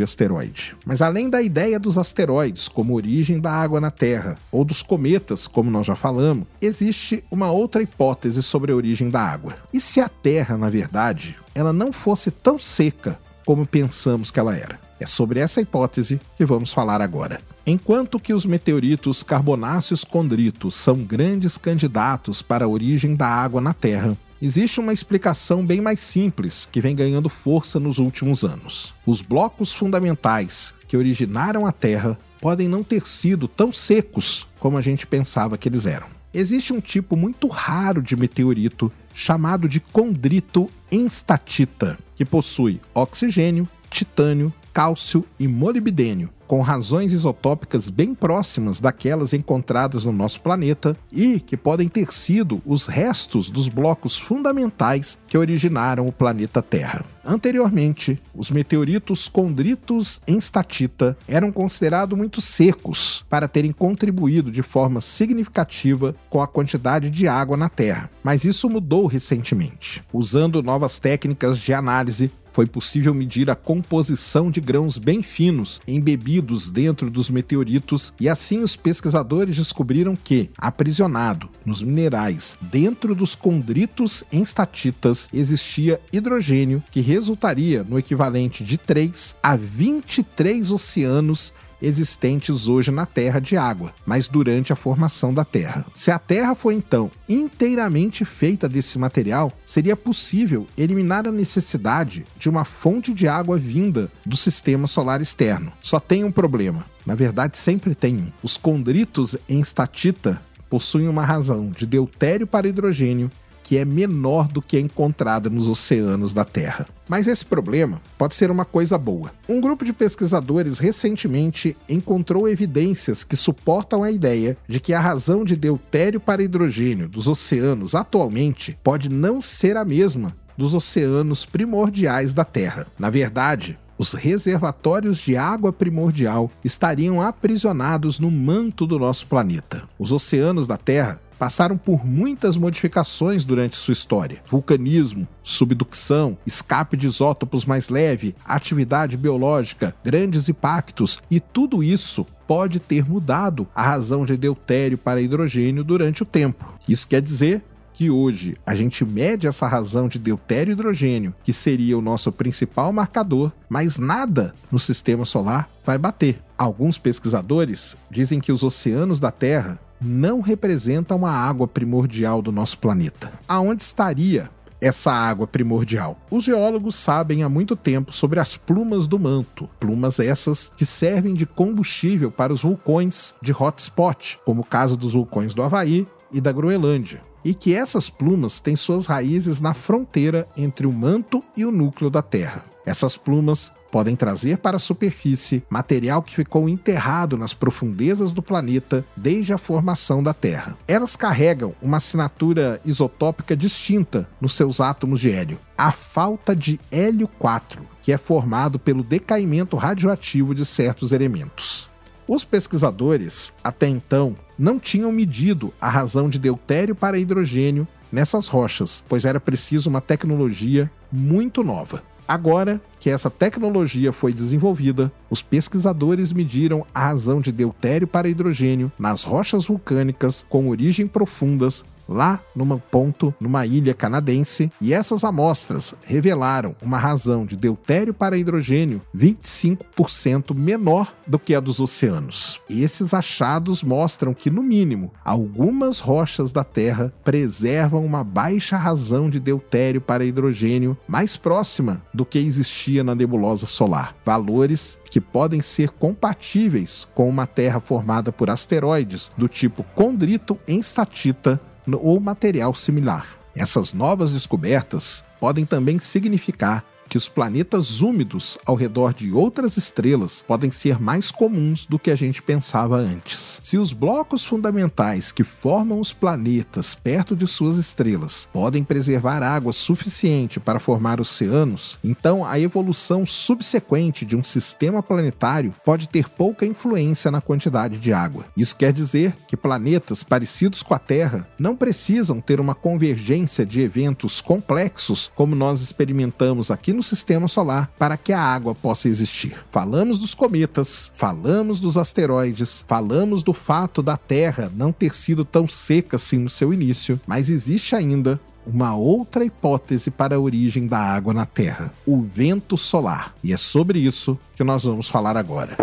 asteroide. 0.00 0.76
Mas 0.86 1.02
além 1.02 1.28
da 1.28 1.42
ideia 1.42 1.80
dos 1.80 1.98
asteroides 1.98 2.68
como 2.68 2.94
origem 2.94 3.40
da 3.40 3.50
água 3.50 3.80
na 3.80 3.90
Terra, 3.90 4.38
ou 4.52 4.64
dos 4.64 4.80
cometas, 4.80 5.48
como 5.48 5.72
nós 5.72 5.84
já 5.84 5.96
falamos, 5.96 6.46
existe 6.62 7.24
uma 7.28 7.50
outra 7.50 7.82
hipótese 7.82 8.40
sobre 8.44 8.70
a 8.70 8.76
origem 8.76 9.10
da 9.10 9.20
água. 9.20 9.56
E 9.74 9.80
se 9.80 10.00
a 10.00 10.08
Terra, 10.08 10.56
na 10.56 10.70
verdade, 10.70 11.36
ela 11.52 11.72
não 11.72 11.92
fosse 11.92 12.30
tão 12.30 12.60
seca 12.60 13.18
como 13.44 13.66
pensamos 13.66 14.30
que 14.30 14.38
ela 14.38 14.54
era? 14.54 14.78
É 15.00 15.06
sobre 15.06 15.40
essa 15.40 15.60
hipótese 15.60 16.20
que 16.36 16.44
vamos 16.44 16.72
falar 16.72 17.00
agora. 17.00 17.40
Enquanto 17.66 18.20
que 18.20 18.32
os 18.32 18.46
meteoritos 18.46 19.22
carbonáceos 19.22 20.04
condritos 20.04 20.74
são 20.74 20.98
grandes 20.98 21.58
candidatos 21.58 22.40
para 22.40 22.66
a 22.66 22.68
origem 22.68 23.16
da 23.16 23.26
água 23.26 23.60
na 23.60 23.72
Terra, 23.72 24.16
Existe 24.40 24.78
uma 24.78 24.92
explicação 24.92 25.66
bem 25.66 25.80
mais 25.80 25.98
simples 25.98 26.68
que 26.70 26.80
vem 26.80 26.94
ganhando 26.94 27.28
força 27.28 27.80
nos 27.80 27.98
últimos 27.98 28.44
anos. 28.44 28.94
Os 29.04 29.20
blocos 29.20 29.72
fundamentais 29.72 30.72
que 30.86 30.96
originaram 30.96 31.66
a 31.66 31.72
Terra 31.72 32.16
podem 32.40 32.68
não 32.68 32.84
ter 32.84 33.04
sido 33.08 33.48
tão 33.48 33.72
secos 33.72 34.46
como 34.60 34.78
a 34.78 34.82
gente 34.82 35.08
pensava 35.08 35.58
que 35.58 35.68
eles 35.68 35.86
eram. 35.86 36.06
Existe 36.32 36.72
um 36.72 36.80
tipo 36.80 37.16
muito 37.16 37.48
raro 37.48 38.00
de 38.00 38.14
meteorito 38.14 38.92
chamado 39.12 39.68
de 39.68 39.80
condrito 39.80 40.70
enstatita, 40.92 41.98
que 42.14 42.24
possui 42.24 42.80
oxigênio, 42.94 43.68
titânio, 43.90 44.52
cálcio 44.72 45.24
e 45.36 45.48
molibdênio, 45.48 46.30
com 46.48 46.62
razões 46.62 47.12
isotópicas 47.12 47.90
bem 47.90 48.14
próximas 48.14 48.80
daquelas 48.80 49.34
encontradas 49.34 50.06
no 50.06 50.12
nosso 50.12 50.40
planeta 50.40 50.96
e 51.12 51.38
que 51.38 51.56
podem 51.56 51.88
ter 51.88 52.10
sido 52.10 52.62
os 52.64 52.86
restos 52.86 53.50
dos 53.50 53.68
blocos 53.68 54.18
fundamentais 54.18 55.18
que 55.28 55.36
originaram 55.36 56.08
o 56.08 56.12
planeta 56.12 56.62
Terra. 56.62 57.04
Anteriormente, 57.22 58.18
os 58.34 58.50
meteoritos 58.50 59.28
condritos 59.28 60.18
em 60.26 60.38
statita 60.38 61.14
eram 61.28 61.52
considerados 61.52 62.16
muito 62.16 62.40
secos 62.40 63.22
para 63.28 63.46
terem 63.46 63.70
contribuído 63.70 64.50
de 64.50 64.62
forma 64.62 65.02
significativa 65.02 66.16
com 66.30 66.40
a 66.40 66.48
quantidade 66.48 67.10
de 67.10 67.28
água 67.28 67.54
na 67.54 67.68
Terra, 67.68 68.10
mas 68.24 68.46
isso 68.46 68.70
mudou 68.70 69.06
recentemente. 69.06 70.02
Usando 70.10 70.62
novas 70.62 70.98
técnicas 70.98 71.58
de 71.58 71.74
análise, 71.74 72.30
foi 72.58 72.66
possível 72.66 73.14
medir 73.14 73.48
a 73.50 73.54
composição 73.54 74.50
de 74.50 74.60
grãos 74.60 74.98
bem 74.98 75.22
finos 75.22 75.80
embebidos 75.86 76.72
dentro 76.72 77.08
dos 77.08 77.30
meteoritos 77.30 78.12
e 78.18 78.28
assim 78.28 78.64
os 78.64 78.74
pesquisadores 78.74 79.56
descobriram 79.56 80.16
que, 80.16 80.50
aprisionado 80.58 81.48
nos 81.64 81.82
minerais 81.82 82.58
dentro 82.60 83.14
dos 83.14 83.36
condritos 83.36 84.24
enstatitas, 84.32 85.28
existia 85.32 86.00
hidrogênio 86.12 86.82
que 86.90 87.00
resultaria 87.00 87.84
no 87.84 87.96
equivalente 87.96 88.64
de 88.64 88.76
3 88.76 89.36
a 89.40 89.54
23 89.54 90.72
oceanos 90.72 91.52
existentes 91.80 92.68
hoje 92.68 92.90
na 92.90 93.06
Terra 93.06 93.40
de 93.40 93.56
água, 93.56 93.92
mas 94.04 94.28
durante 94.28 94.72
a 94.72 94.76
formação 94.76 95.32
da 95.32 95.44
Terra. 95.44 95.86
Se 95.94 96.10
a 96.10 96.18
Terra 96.18 96.54
foi 96.54 96.74
então 96.74 97.10
inteiramente 97.28 98.24
feita 98.24 98.68
desse 98.68 98.98
material, 98.98 99.52
seria 99.66 99.96
possível 99.96 100.66
eliminar 100.76 101.26
a 101.26 101.32
necessidade 101.32 102.26
de 102.38 102.48
uma 102.48 102.64
fonte 102.64 103.12
de 103.12 103.28
água 103.28 103.58
vinda 103.58 104.10
do 104.24 104.36
sistema 104.36 104.86
solar 104.86 105.20
externo. 105.20 105.72
Só 105.80 106.00
tem 106.00 106.24
um 106.24 106.32
problema. 106.32 106.84
Na 107.04 107.14
verdade, 107.14 107.56
sempre 107.56 107.94
tem 107.94 108.16
um. 108.16 108.32
Os 108.42 108.56
condritos 108.56 109.36
em 109.48 109.60
estatita 109.60 110.40
possuem 110.68 111.08
uma 111.08 111.24
razão 111.24 111.70
de 111.70 111.86
deutério 111.86 112.46
para 112.46 112.68
hidrogênio 112.68 113.30
que 113.68 113.76
é 113.76 113.84
menor 113.84 114.48
do 114.48 114.62
que 114.62 114.78
é 114.78 114.80
encontrada 114.80 115.50
nos 115.50 115.68
oceanos 115.68 116.32
da 116.32 116.42
Terra. 116.42 116.86
Mas 117.06 117.26
esse 117.26 117.44
problema 117.44 118.00
pode 118.16 118.34
ser 118.34 118.50
uma 118.50 118.64
coisa 118.64 118.96
boa. 118.96 119.30
Um 119.46 119.60
grupo 119.60 119.84
de 119.84 119.92
pesquisadores 119.92 120.78
recentemente 120.78 121.76
encontrou 121.86 122.48
evidências 122.48 123.24
que 123.24 123.36
suportam 123.36 124.02
a 124.02 124.10
ideia 124.10 124.56
de 124.66 124.80
que 124.80 124.94
a 124.94 125.00
razão 125.00 125.44
de 125.44 125.54
deutério 125.54 126.18
para 126.18 126.42
hidrogênio 126.42 127.10
dos 127.10 127.28
oceanos 127.28 127.94
atualmente 127.94 128.78
pode 128.82 129.10
não 129.10 129.42
ser 129.42 129.76
a 129.76 129.84
mesma 129.84 130.34
dos 130.56 130.72
oceanos 130.72 131.44
primordiais 131.44 132.32
da 132.32 132.46
Terra. 132.46 132.86
Na 132.98 133.10
verdade, 133.10 133.78
os 133.98 134.14
reservatórios 134.14 135.18
de 135.18 135.36
água 135.36 135.74
primordial 135.74 136.50
estariam 136.64 137.20
aprisionados 137.20 138.18
no 138.18 138.30
manto 138.30 138.86
do 138.86 138.98
nosso 138.98 139.26
planeta. 139.26 139.82
Os 139.98 140.10
oceanos 140.10 140.66
da 140.66 140.78
Terra 140.78 141.20
passaram 141.38 141.76
por 141.78 142.04
muitas 142.04 142.56
modificações 142.56 143.44
durante 143.44 143.76
sua 143.76 143.92
história: 143.92 144.42
vulcanismo, 144.48 145.26
subducção, 145.42 146.36
escape 146.46 146.96
de 146.96 147.06
isótopos 147.06 147.64
mais 147.64 147.88
leve, 147.88 148.34
atividade 148.44 149.16
biológica, 149.16 149.94
grandes 150.04 150.48
impactos, 150.48 151.18
e 151.30 151.40
tudo 151.40 151.82
isso 151.82 152.26
pode 152.46 152.80
ter 152.80 153.08
mudado 153.08 153.68
a 153.74 153.82
razão 153.82 154.24
de 154.24 154.36
deutério 154.36 154.96
para 154.96 155.20
hidrogênio 155.20 155.84
durante 155.84 156.22
o 156.22 156.26
tempo. 156.26 156.74
Isso 156.88 157.06
quer 157.06 157.20
dizer 157.20 157.62
que 157.98 158.10
hoje 158.10 158.56
a 158.64 158.76
gente 158.76 159.04
mede 159.04 159.48
essa 159.48 159.66
razão 159.66 160.06
de 160.06 160.20
deutério 160.20 160.70
e 160.70 160.72
hidrogênio, 160.72 161.34
que 161.42 161.52
seria 161.52 161.98
o 161.98 162.00
nosso 162.00 162.30
principal 162.30 162.92
marcador, 162.92 163.50
mas 163.68 163.98
nada 163.98 164.54
no 164.70 164.78
sistema 164.78 165.24
solar 165.24 165.68
vai 165.84 165.98
bater. 165.98 166.40
Alguns 166.56 166.96
pesquisadores 166.96 167.96
dizem 168.08 168.38
que 168.38 168.52
os 168.52 168.62
oceanos 168.62 169.18
da 169.18 169.32
Terra 169.32 169.80
não 170.00 170.40
representam 170.40 171.24
a 171.24 171.30
água 171.30 171.66
primordial 171.66 172.40
do 172.40 172.52
nosso 172.52 172.78
planeta. 172.78 173.32
Aonde 173.46 173.82
estaria 173.82 174.50
essa 174.80 175.12
água 175.12 175.46
primordial? 175.46 176.18
Os 176.30 176.44
geólogos 176.44 176.96
sabem 176.96 177.42
há 177.42 177.48
muito 177.48 177.74
tempo 177.74 178.12
sobre 178.12 178.40
as 178.40 178.56
plumas 178.56 179.06
do 179.06 179.18
manto, 179.18 179.68
plumas 179.80 180.20
essas 180.20 180.70
que 180.76 180.86
servem 180.86 181.34
de 181.34 181.46
combustível 181.46 182.30
para 182.30 182.52
os 182.52 182.62
vulcões 182.62 183.34
de 183.42 183.52
hotspot, 183.52 184.38
como 184.44 184.62
o 184.62 184.64
caso 184.66 184.96
dos 184.96 185.14
vulcões 185.14 185.54
do 185.54 185.62
Havaí 185.62 186.06
e 186.32 186.40
da 186.40 186.52
Groenlândia. 186.52 187.22
E 187.44 187.54
que 187.54 187.74
essas 187.74 188.10
plumas 188.10 188.60
têm 188.60 188.76
suas 188.76 189.06
raízes 189.06 189.60
na 189.60 189.72
fronteira 189.72 190.46
entre 190.56 190.86
o 190.86 190.92
manto 190.92 191.42
e 191.56 191.64
o 191.64 191.70
núcleo 191.70 192.10
da 192.10 192.20
Terra. 192.20 192.64
Essas 192.84 193.16
plumas 193.16 193.70
podem 193.90 194.14
trazer 194.16 194.58
para 194.58 194.76
a 194.76 194.80
superfície 194.80 195.62
material 195.68 196.22
que 196.22 196.34
ficou 196.34 196.68
enterrado 196.68 197.36
nas 197.36 197.54
profundezas 197.54 198.32
do 198.32 198.42
planeta 198.42 199.04
desde 199.16 199.52
a 199.52 199.58
formação 199.58 200.22
da 200.22 200.34
Terra. 200.34 200.76
Elas 200.86 201.16
carregam 201.16 201.74
uma 201.80 201.96
assinatura 201.96 202.80
isotópica 202.84 203.56
distinta 203.56 204.28
nos 204.40 204.54
seus 204.54 204.80
átomos 204.80 205.20
de 205.20 205.30
hélio, 205.30 205.58
a 205.76 205.90
falta 205.90 206.54
de 206.54 206.78
hélio 206.90 207.28
4, 207.38 207.82
que 208.02 208.12
é 208.12 208.18
formado 208.18 208.78
pelo 208.78 209.02
decaimento 209.02 209.76
radioativo 209.76 210.54
de 210.54 210.64
certos 210.64 211.12
elementos. 211.12 211.88
Os 212.26 212.44
pesquisadores, 212.44 213.54
até 213.64 213.88
então, 213.88 214.36
não 214.58 214.78
tinham 214.78 215.10
medido 215.10 215.72
a 215.80 215.88
razão 215.88 216.28
de 216.28 216.38
deutério 216.38 216.94
para 216.94 217.18
hidrogênio 217.18 217.88
nessas 218.12 218.48
rochas, 218.48 219.02
pois 219.08 219.24
era 219.24 219.40
preciso 219.40 219.88
uma 219.88 220.00
tecnologia 220.00 220.90
muito 221.10 221.64
nova. 221.64 222.02
Agora 222.28 222.78
que 223.00 223.08
essa 223.08 223.30
tecnologia 223.30 224.12
foi 224.12 224.34
desenvolvida, 224.34 225.10
os 225.30 225.40
pesquisadores 225.40 226.30
mediram 226.30 226.84
a 226.94 227.06
razão 227.06 227.40
de 227.40 227.50
deutério 227.50 228.06
para 228.06 228.28
hidrogênio 228.28 228.92
nas 228.98 229.24
rochas 229.24 229.64
vulcânicas 229.64 230.44
com 230.46 230.68
origem 230.68 231.06
profundas 231.06 231.82
lá 232.08 232.40
num 232.54 232.78
ponto, 232.78 233.34
numa 233.40 233.66
ilha 233.66 233.94
canadense, 233.94 234.70
e 234.80 234.92
essas 234.94 235.24
amostras 235.24 235.94
revelaram 236.02 236.74
uma 236.82 236.98
razão 236.98 237.44
de 237.44 237.56
deutério 237.56 238.14
para 238.14 238.36
hidrogênio 238.36 239.02
25% 239.14 240.54
menor 240.54 241.12
do 241.26 241.38
que 241.38 241.54
a 241.54 241.60
dos 241.60 241.80
oceanos. 241.80 242.60
Esses 242.68 243.12
achados 243.12 243.82
mostram 243.82 244.32
que, 244.32 244.50
no 244.50 244.62
mínimo, 244.62 245.12
algumas 245.24 245.98
rochas 245.98 246.52
da 246.52 246.64
Terra 246.64 247.12
preservam 247.22 248.04
uma 248.04 248.24
baixa 248.24 248.76
razão 248.76 249.28
de 249.28 249.38
deutério 249.38 250.00
para 250.00 250.24
hidrogênio 250.24 250.96
mais 251.06 251.36
próxima 251.36 252.02
do 252.14 252.24
que 252.24 252.38
existia 252.38 253.04
na 253.04 253.14
nebulosa 253.14 253.66
solar. 253.66 254.16
Valores 254.24 254.98
que 255.10 255.20
podem 255.20 255.60
ser 255.60 255.90
compatíveis 255.90 257.06
com 257.14 257.28
uma 257.28 257.46
Terra 257.46 257.80
formada 257.80 258.30
por 258.30 258.50
asteroides 258.50 259.32
do 259.36 259.48
tipo 259.48 259.82
condrito 259.94 260.58
enstatita 260.66 261.60
ou 261.96 262.20
material 262.20 262.74
similar. 262.74 263.26
Essas 263.56 263.92
novas 263.92 264.32
descobertas 264.32 265.24
podem 265.40 265.64
também 265.64 265.98
significar 265.98 266.84
que 267.08 267.16
os 267.16 267.28
planetas 267.28 268.00
úmidos 268.00 268.58
ao 268.64 268.74
redor 268.74 269.14
de 269.14 269.32
outras 269.32 269.76
estrelas 269.76 270.44
podem 270.46 270.70
ser 270.70 271.00
mais 271.00 271.30
comuns 271.30 271.86
do 271.86 271.98
que 271.98 272.10
a 272.10 272.16
gente 272.16 272.42
pensava 272.42 272.96
antes. 272.96 273.58
Se 273.62 273.78
os 273.78 273.92
blocos 273.92 274.44
fundamentais 274.44 275.32
que 275.32 275.42
formam 275.42 276.00
os 276.00 276.12
planetas 276.12 276.94
perto 276.94 277.34
de 277.34 277.46
suas 277.46 277.78
estrelas 277.78 278.48
podem 278.52 278.84
preservar 278.84 279.42
água 279.42 279.72
suficiente 279.72 280.60
para 280.60 280.78
formar 280.78 281.20
oceanos, 281.20 281.98
então 282.04 282.44
a 282.44 282.60
evolução 282.60 283.24
subsequente 283.24 284.24
de 284.24 284.36
um 284.36 284.44
sistema 284.44 285.02
planetário 285.02 285.74
pode 285.84 286.08
ter 286.08 286.28
pouca 286.28 286.66
influência 286.66 287.30
na 287.30 287.40
quantidade 287.40 287.98
de 287.98 288.12
água. 288.12 288.44
Isso 288.56 288.76
quer 288.76 288.92
dizer 288.92 289.34
que 289.46 289.56
planetas 289.56 290.22
parecidos 290.22 290.82
com 290.82 290.94
a 290.94 290.98
Terra 290.98 291.48
não 291.58 291.74
precisam 291.74 292.40
ter 292.40 292.60
uma 292.60 292.74
convergência 292.74 293.64
de 293.64 293.80
eventos 293.80 294.40
complexos 294.40 295.30
como 295.34 295.54
nós 295.54 295.80
experimentamos 295.80 296.70
aqui 296.70 296.92
no 296.98 297.02
sistema 297.02 297.46
solar 297.48 297.90
para 297.98 298.16
que 298.16 298.32
a 298.32 298.40
água 298.40 298.74
possa 298.74 299.08
existir. 299.08 299.56
Falamos 299.70 300.18
dos 300.18 300.34
cometas, 300.34 301.10
falamos 301.14 301.78
dos 301.80 301.96
asteroides, 301.96 302.84
falamos 302.86 303.42
do 303.42 303.54
fato 303.54 304.02
da 304.02 304.16
Terra 304.16 304.70
não 304.74 304.92
ter 304.92 305.14
sido 305.14 305.44
tão 305.44 305.66
seca 305.68 306.16
assim 306.16 306.38
no 306.38 306.50
seu 306.50 306.74
início, 306.74 307.20
mas 307.26 307.48
existe 307.48 307.94
ainda 307.94 308.40
uma 308.66 308.94
outra 308.94 309.44
hipótese 309.44 310.10
para 310.10 310.36
a 310.36 310.40
origem 310.40 310.86
da 310.86 310.98
água 310.98 311.32
na 311.32 311.46
Terra: 311.46 311.92
o 312.04 312.20
vento 312.20 312.76
solar. 312.76 313.34
E 313.42 313.52
é 313.52 313.56
sobre 313.56 314.00
isso 314.00 314.38
que 314.56 314.64
nós 314.64 314.82
vamos 314.82 315.08
falar 315.08 315.36
agora. 315.36 315.76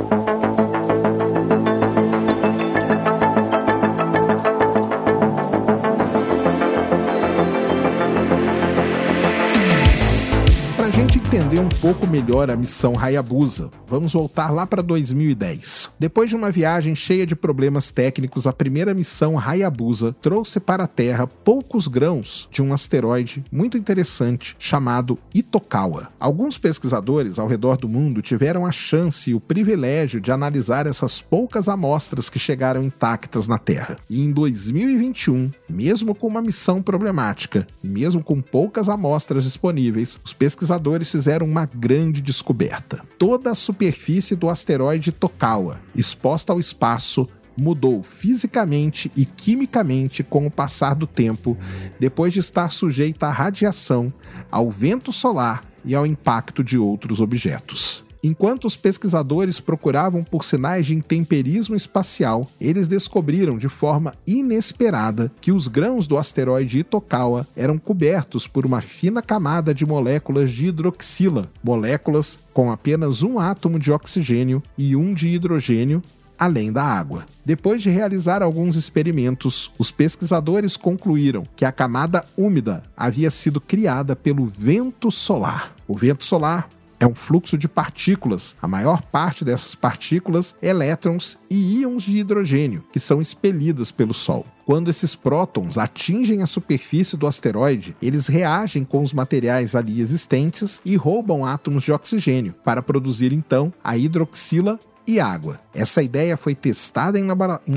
Um 11.59 11.69
pouco 11.69 12.05
melhor 12.05 12.49
a 12.49 12.55
missão 12.55 12.99
Hayabusa, 12.99 13.69
vamos 13.87 14.11
voltar 14.11 14.49
lá 14.49 14.67
para 14.67 14.81
2010. 14.81 15.89
Depois 15.97 16.29
de 16.29 16.35
uma 16.35 16.51
viagem 16.51 16.95
cheia 16.95 17.25
de 17.25 17.35
problemas 17.35 17.91
técnicos, 17.91 18.45
a 18.45 18.51
primeira 18.51 18.93
missão 18.93 19.39
Hayabusa 19.39 20.13
trouxe 20.21 20.59
para 20.59 20.83
a 20.83 20.87
Terra 20.87 21.27
poucos 21.27 21.87
grãos 21.87 22.49
de 22.51 22.61
um 22.61 22.73
asteroide 22.73 23.43
muito 23.51 23.77
interessante 23.77 24.55
chamado 24.59 25.17
Itokawa. 25.33 26.09
Alguns 26.19 26.57
pesquisadores 26.57 27.39
ao 27.39 27.47
redor 27.47 27.77
do 27.77 27.87
mundo 27.87 28.21
tiveram 28.21 28.65
a 28.65 28.71
chance 28.71 29.29
e 29.29 29.33
o 29.33 29.39
privilégio 29.39 30.19
de 30.19 30.31
analisar 30.31 30.87
essas 30.87 31.21
poucas 31.21 31.69
amostras 31.69 32.29
que 32.29 32.39
chegaram 32.39 32.83
intactas 32.83 33.47
na 33.47 33.57
Terra. 33.57 33.97
E 34.09 34.21
em 34.21 34.31
2021, 34.31 35.51
mesmo 35.69 36.13
com 36.13 36.27
uma 36.27 36.41
missão 36.41 36.81
problemática, 36.81 37.65
mesmo 37.81 38.21
com 38.21 38.41
poucas 38.41 38.89
amostras 38.89 39.45
disponíveis, 39.45 40.19
os 40.23 40.33
pesquisadores 40.33 41.09
fizeram 41.09 41.44
uma 41.45 41.65
grande 41.65 42.21
descoberta. 42.21 43.03
Toda 43.17 43.51
a 43.51 43.55
superfície 43.55 44.35
do 44.35 44.49
asteroide 44.49 45.11
Tokawa, 45.11 45.79
exposta 45.95 46.51
ao 46.51 46.59
espaço, 46.59 47.27
mudou 47.57 48.03
fisicamente 48.03 49.11
e 49.15 49.25
quimicamente 49.25 50.23
com 50.23 50.45
o 50.45 50.51
passar 50.51 50.93
do 50.93 51.07
tempo, 51.07 51.57
depois 51.99 52.33
de 52.33 52.39
estar 52.39 52.69
sujeita 52.71 53.27
à 53.27 53.31
radiação, 53.31 54.13
ao 54.51 54.69
vento 54.69 55.13
solar 55.13 55.63
e 55.83 55.95
ao 55.95 56.05
impacto 56.05 56.63
de 56.63 56.77
outros 56.77 57.21
objetos. 57.21 58.04
Enquanto 58.27 58.65
os 58.65 58.75
pesquisadores 58.75 59.59
procuravam 59.59 60.23
por 60.23 60.43
sinais 60.43 60.87
de 60.87 60.95
intemperismo 60.95 61.75
espacial, 61.75 62.49
eles 62.59 62.87
descobriram 62.87 63.55
de 63.55 63.69
forma 63.69 64.15
inesperada 64.25 65.31
que 65.39 65.51
os 65.51 65.67
grãos 65.67 66.07
do 66.07 66.17
asteroide 66.17 66.79
Itokawa 66.79 67.45
eram 67.55 67.77
cobertos 67.77 68.47
por 68.47 68.65
uma 68.65 68.81
fina 68.81 69.21
camada 69.21 69.75
de 69.75 69.85
moléculas 69.85 70.49
de 70.49 70.65
hidroxila, 70.65 71.51
moléculas 71.63 72.39
com 72.51 72.71
apenas 72.71 73.21
um 73.21 73.37
átomo 73.37 73.77
de 73.77 73.91
oxigênio 73.91 74.63
e 74.75 74.95
um 74.95 75.13
de 75.13 75.27
hidrogênio, 75.27 76.01
além 76.35 76.71
da 76.71 76.83
água. 76.83 77.27
Depois 77.45 77.79
de 77.79 77.91
realizar 77.91 78.41
alguns 78.41 78.75
experimentos, 78.75 79.71
os 79.77 79.91
pesquisadores 79.91 80.75
concluíram 80.75 81.43
que 81.55 81.63
a 81.63 81.71
camada 81.71 82.25
úmida 82.35 82.81
havia 82.97 83.29
sido 83.29 83.61
criada 83.61 84.15
pelo 84.15 84.47
vento 84.47 85.11
solar. 85.11 85.75
O 85.87 85.95
vento 85.95 86.25
solar 86.25 86.67
é 86.99 87.07
um 87.07 87.15
fluxo 87.15 87.57
de 87.57 87.67
partículas. 87.67 88.55
A 88.61 88.67
maior 88.67 89.01
parte 89.01 89.43
dessas 89.43 89.75
partículas, 89.75 90.55
elétrons 90.61 91.37
e 91.49 91.79
íons 91.79 92.03
de 92.03 92.17
hidrogênio, 92.17 92.83
que 92.91 92.99
são 92.99 93.21
expelidas 93.21 93.91
pelo 93.91 94.13
Sol. 94.13 94.45
Quando 94.65 94.89
esses 94.89 95.13
prótons 95.13 95.77
atingem 95.77 96.41
a 96.41 96.47
superfície 96.47 97.15
do 97.15 97.27
asteroide, 97.27 97.95
eles 98.01 98.27
reagem 98.27 98.83
com 98.83 99.03
os 99.03 99.13
materiais 99.13 99.75
ali 99.75 100.01
existentes 100.01 100.81
e 100.83 100.95
roubam 100.95 101.45
átomos 101.45 101.83
de 101.83 101.91
oxigênio 101.91 102.55
para 102.63 102.81
produzir 102.81 103.31
então 103.31 103.71
a 103.83 103.95
hidroxila 103.95 104.79
e 105.07 105.19
água. 105.19 105.59
Essa 105.73 106.01
ideia 106.01 106.37
foi 106.37 106.55
testada 106.55 107.19
em, 107.19 107.25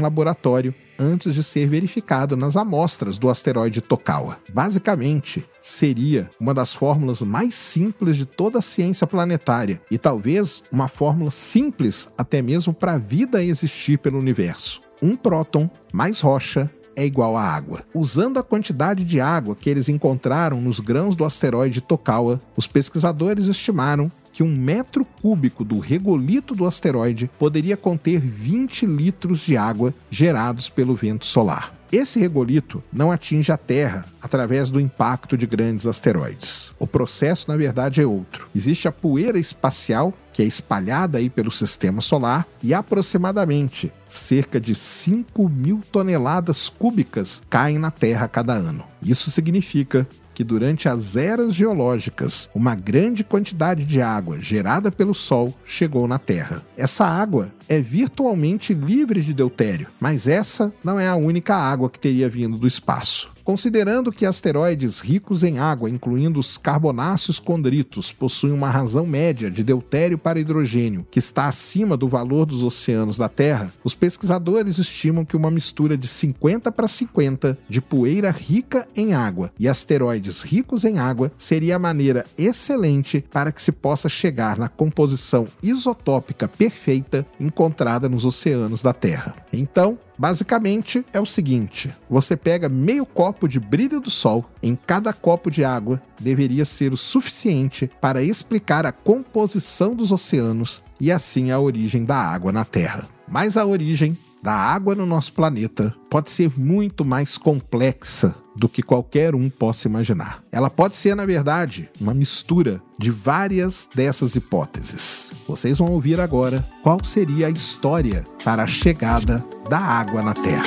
laboratório 0.01 0.75
antes 0.99 1.35
de 1.35 1.45
ser 1.45 1.69
verificado 1.69 2.37
nas 2.37 2.57
amostras 2.57 3.19
do 3.19 3.29
asteroide 3.29 3.81
Tokawa. 3.81 4.39
Basicamente, 4.53 5.47
seria 5.63 6.29
uma 6.41 6.53
das 6.53 6.75
fórmulas 6.75 7.23
mais 7.23 7.55
simples 7.55 8.17
de 8.17 8.27
toda 8.27 8.59
a 8.59 8.63
ciência 8.63 9.07
planetária 9.07 9.81
e 9.91 9.97
talvez 9.97 10.63
uma 10.73 10.89
fórmula 10.89 11.31
simples 11.31 12.09
até 12.19 12.43
mesmo 12.43 12.75
para 12.75 12.95
a 12.95 12.99
vida 12.99 13.43
existir 13.45 13.99
pelo 13.99 14.19
universo. 14.19 14.81
Um 15.01 15.15
próton 15.15 15.71
mais 15.93 16.21
rocha 16.21 16.69
é 16.97 17.07
igual 17.07 17.37
a 17.37 17.43
água. 17.45 17.85
Usando 17.95 18.39
a 18.39 18.43
quantidade 18.43 19.05
de 19.05 19.21
água 19.21 19.55
que 19.55 19.71
eles 19.71 19.89
encontraram 19.89 20.61
nos 20.61 20.81
grãos 20.81 21.15
do 21.15 21.25
asteroide 21.25 21.81
Tokawa, 21.81 22.41
os 22.57 22.67
pesquisadores 22.67 23.47
estimaram 23.47 24.11
que 24.39 24.45
um 24.45 24.57
metro 24.57 25.05
cúbico 25.05 25.65
do 25.65 25.81
regolito 25.81 26.55
do 26.55 26.65
asteroide 26.65 27.29
poderia 27.41 27.77
conter 27.77 28.21
20 28.21 28.87
litros 28.87 29.41
de 29.41 29.57
água 29.57 29.93
gerados 30.13 30.69
pelo 30.69 30.95
vento 30.95 31.27
solar. 31.27 31.75
Esse 31.91 32.21
regolito 32.21 32.81
não 32.93 33.11
atinge 33.11 33.51
a 33.51 33.57
Terra 33.57 34.07
através 34.23 34.71
do 34.71 34.79
impacto 34.79 35.37
de 35.37 35.45
grandes 35.45 35.89
asteroides. 35.89 36.71
O 36.79 36.87
processo, 36.87 37.51
na 37.51 37.57
verdade, 37.57 38.01
é 38.01 38.07
outro. 38.07 38.49
Existe 38.55 38.87
a 38.87 38.93
poeira 38.93 39.41
espacial, 39.41 40.15
que 40.33 40.41
é 40.41 40.47
espalhada 40.47 41.19
aí 41.19 41.29
pelo 41.29 41.51
sistema 41.51 42.01
solar, 42.01 42.47
e 42.63 42.73
aproximadamente 42.73 43.93
cerca 44.09 44.61
de 44.61 44.73
5 44.73 45.49
mil 45.49 45.83
toneladas 45.91 46.69
cúbicas 46.69 47.43
caem 47.51 47.79
na 47.79 47.91
Terra 47.91 48.29
cada 48.29 48.53
ano. 48.53 48.85
Isso 49.03 49.33
significa 49.33 50.07
que 50.39 50.45
durante 50.45 50.89
as 50.89 51.17
eras 51.17 51.53
geológicas, 51.53 52.49
uma 52.55 52.73
grande 52.73 53.25
quantidade 53.25 53.85
de 53.85 54.01
água 54.01 54.39
gerada 54.39 54.89
pelo 54.89 55.13
Sol 55.13 55.53
chegou 55.65 56.07
na 56.07 56.17
Terra. 56.17 56.63
Essa 56.77 57.05
água 57.05 57.53
é 57.69 57.81
virtualmente 57.81 58.73
livre 58.73 59.21
de 59.21 59.35
deutério, 59.35 59.89
mas 59.99 60.29
essa 60.29 60.73
não 60.85 61.01
é 61.01 61.09
a 61.09 61.17
única 61.17 61.57
água 61.57 61.91
que 61.91 61.99
teria 61.99 62.29
vindo 62.29 62.57
do 62.57 62.69
espaço. 62.69 63.33
Considerando 63.49 64.13
que 64.13 64.27
asteroides 64.27 65.01
ricos 65.01 65.43
em 65.43 65.59
água, 65.59 65.89
incluindo 65.89 66.39
os 66.39 66.59
carbonáceos 66.59 67.41
condritos, 67.41 68.13
possuem 68.13 68.53
uma 68.53 68.69
razão 68.69 69.07
média 69.07 69.51
de 69.51 69.65
deutério 69.65 70.19
para 70.19 70.39
hidrogênio 70.39 71.07
que 71.11 71.19
está 71.19 71.49
acima 71.49 71.97
do 71.97 72.07
valor 72.07 72.45
dos 72.45 72.63
oceanos 72.63 73.17
da 73.17 73.27
Terra, 73.27 73.73
os 73.83 73.95
pesquisadores 73.95 74.77
estimam 74.77 75.25
que 75.25 75.35
uma 75.35 75.51
mistura 75.51 75.97
de 75.97 76.07
50 76.07 76.71
para 76.71 76.87
50 76.87 77.57
de 77.67 77.81
poeira 77.81 78.31
rica 78.31 78.87
em 78.95 79.15
água 79.15 79.51
e 79.59 79.67
asteroides 79.67 80.43
ricos 80.43 80.85
em 80.85 80.99
água 80.99 81.33
seria 81.39 81.77
a 81.77 81.79
maneira 81.79 82.27
excelente 82.37 83.25
para 83.33 83.51
que 83.51 83.63
se 83.63 83.73
possa 83.73 84.11
chegar 84.11 84.59
na 84.59 84.69
composição 84.69 85.49
isotópica 85.63 86.47
perfeita 86.47 87.27
encontrada 87.41 88.11
nos 88.11 88.27
oceanos 88.27 88.83
da 88.83 88.93
Terra. 88.93 89.35
Então, 89.51 89.97
basicamente 90.19 91.05
é 91.13 91.21
o 91.21 91.27
seguinte: 91.27 91.91
você 92.11 92.37
pega 92.37 92.69
meio 92.69 93.07
copo 93.07 93.49
de 93.49 93.61
brilho 93.61 94.01
do 94.01 94.11
sol 94.11 94.45
em 94.63 94.75
cada 94.75 95.13
copo 95.13 95.51
de 95.51 95.65
água 95.65 96.03
deveria 96.19 96.65
ser 96.65 96.93
o 96.93 96.97
suficiente 96.97 97.91
para 98.01 98.23
explicar 98.23 98.85
a 98.85 98.93
composição 98.93 99.95
dos 99.95 100.11
oceanos 100.11 100.83
e 101.01 101.13
assim 101.13 101.51
a 101.51 101.61
origem 101.61 102.05
da 102.05 102.17
água 102.17 102.51
na 102.51 102.65
Terra. 102.65 103.09
Mas 103.29 103.57
a 103.57 103.65
origem 103.65 104.19
da 104.43 104.55
água 104.55 104.95
no 104.95 105.07
nosso 105.07 105.33
planeta 105.33 105.95
pode 106.09 106.31
ser 106.31 106.59
muito 106.59 107.05
mais 107.05 107.37
complexa 107.37 108.35
do 108.59 108.69
que 108.69 108.83
qualquer 108.83 109.37
um 109.37 109.49
possa 109.49 109.87
imaginar. 109.87 110.43
Ela 110.51 110.69
pode 110.69 110.97
ser, 110.97 111.15
na 111.15 111.25
verdade, 111.25 111.89
uma 112.01 112.13
mistura 112.13 112.83
de 112.99 113.09
várias 113.09 113.89
dessas 113.95 114.35
hipóteses. 114.35 115.31
Vocês 115.47 115.79
vão 115.79 115.93
ouvir 115.93 116.21
agora 116.21 116.67
qual 116.83 117.03
seria 117.05 117.47
a 117.47 117.51
história 117.51 118.25
para 118.45 118.65
a 118.65 118.67
chegada 118.67 119.45
da 119.71 119.79
água 119.79 120.23
na 120.23 120.35
Terra. 120.35 120.67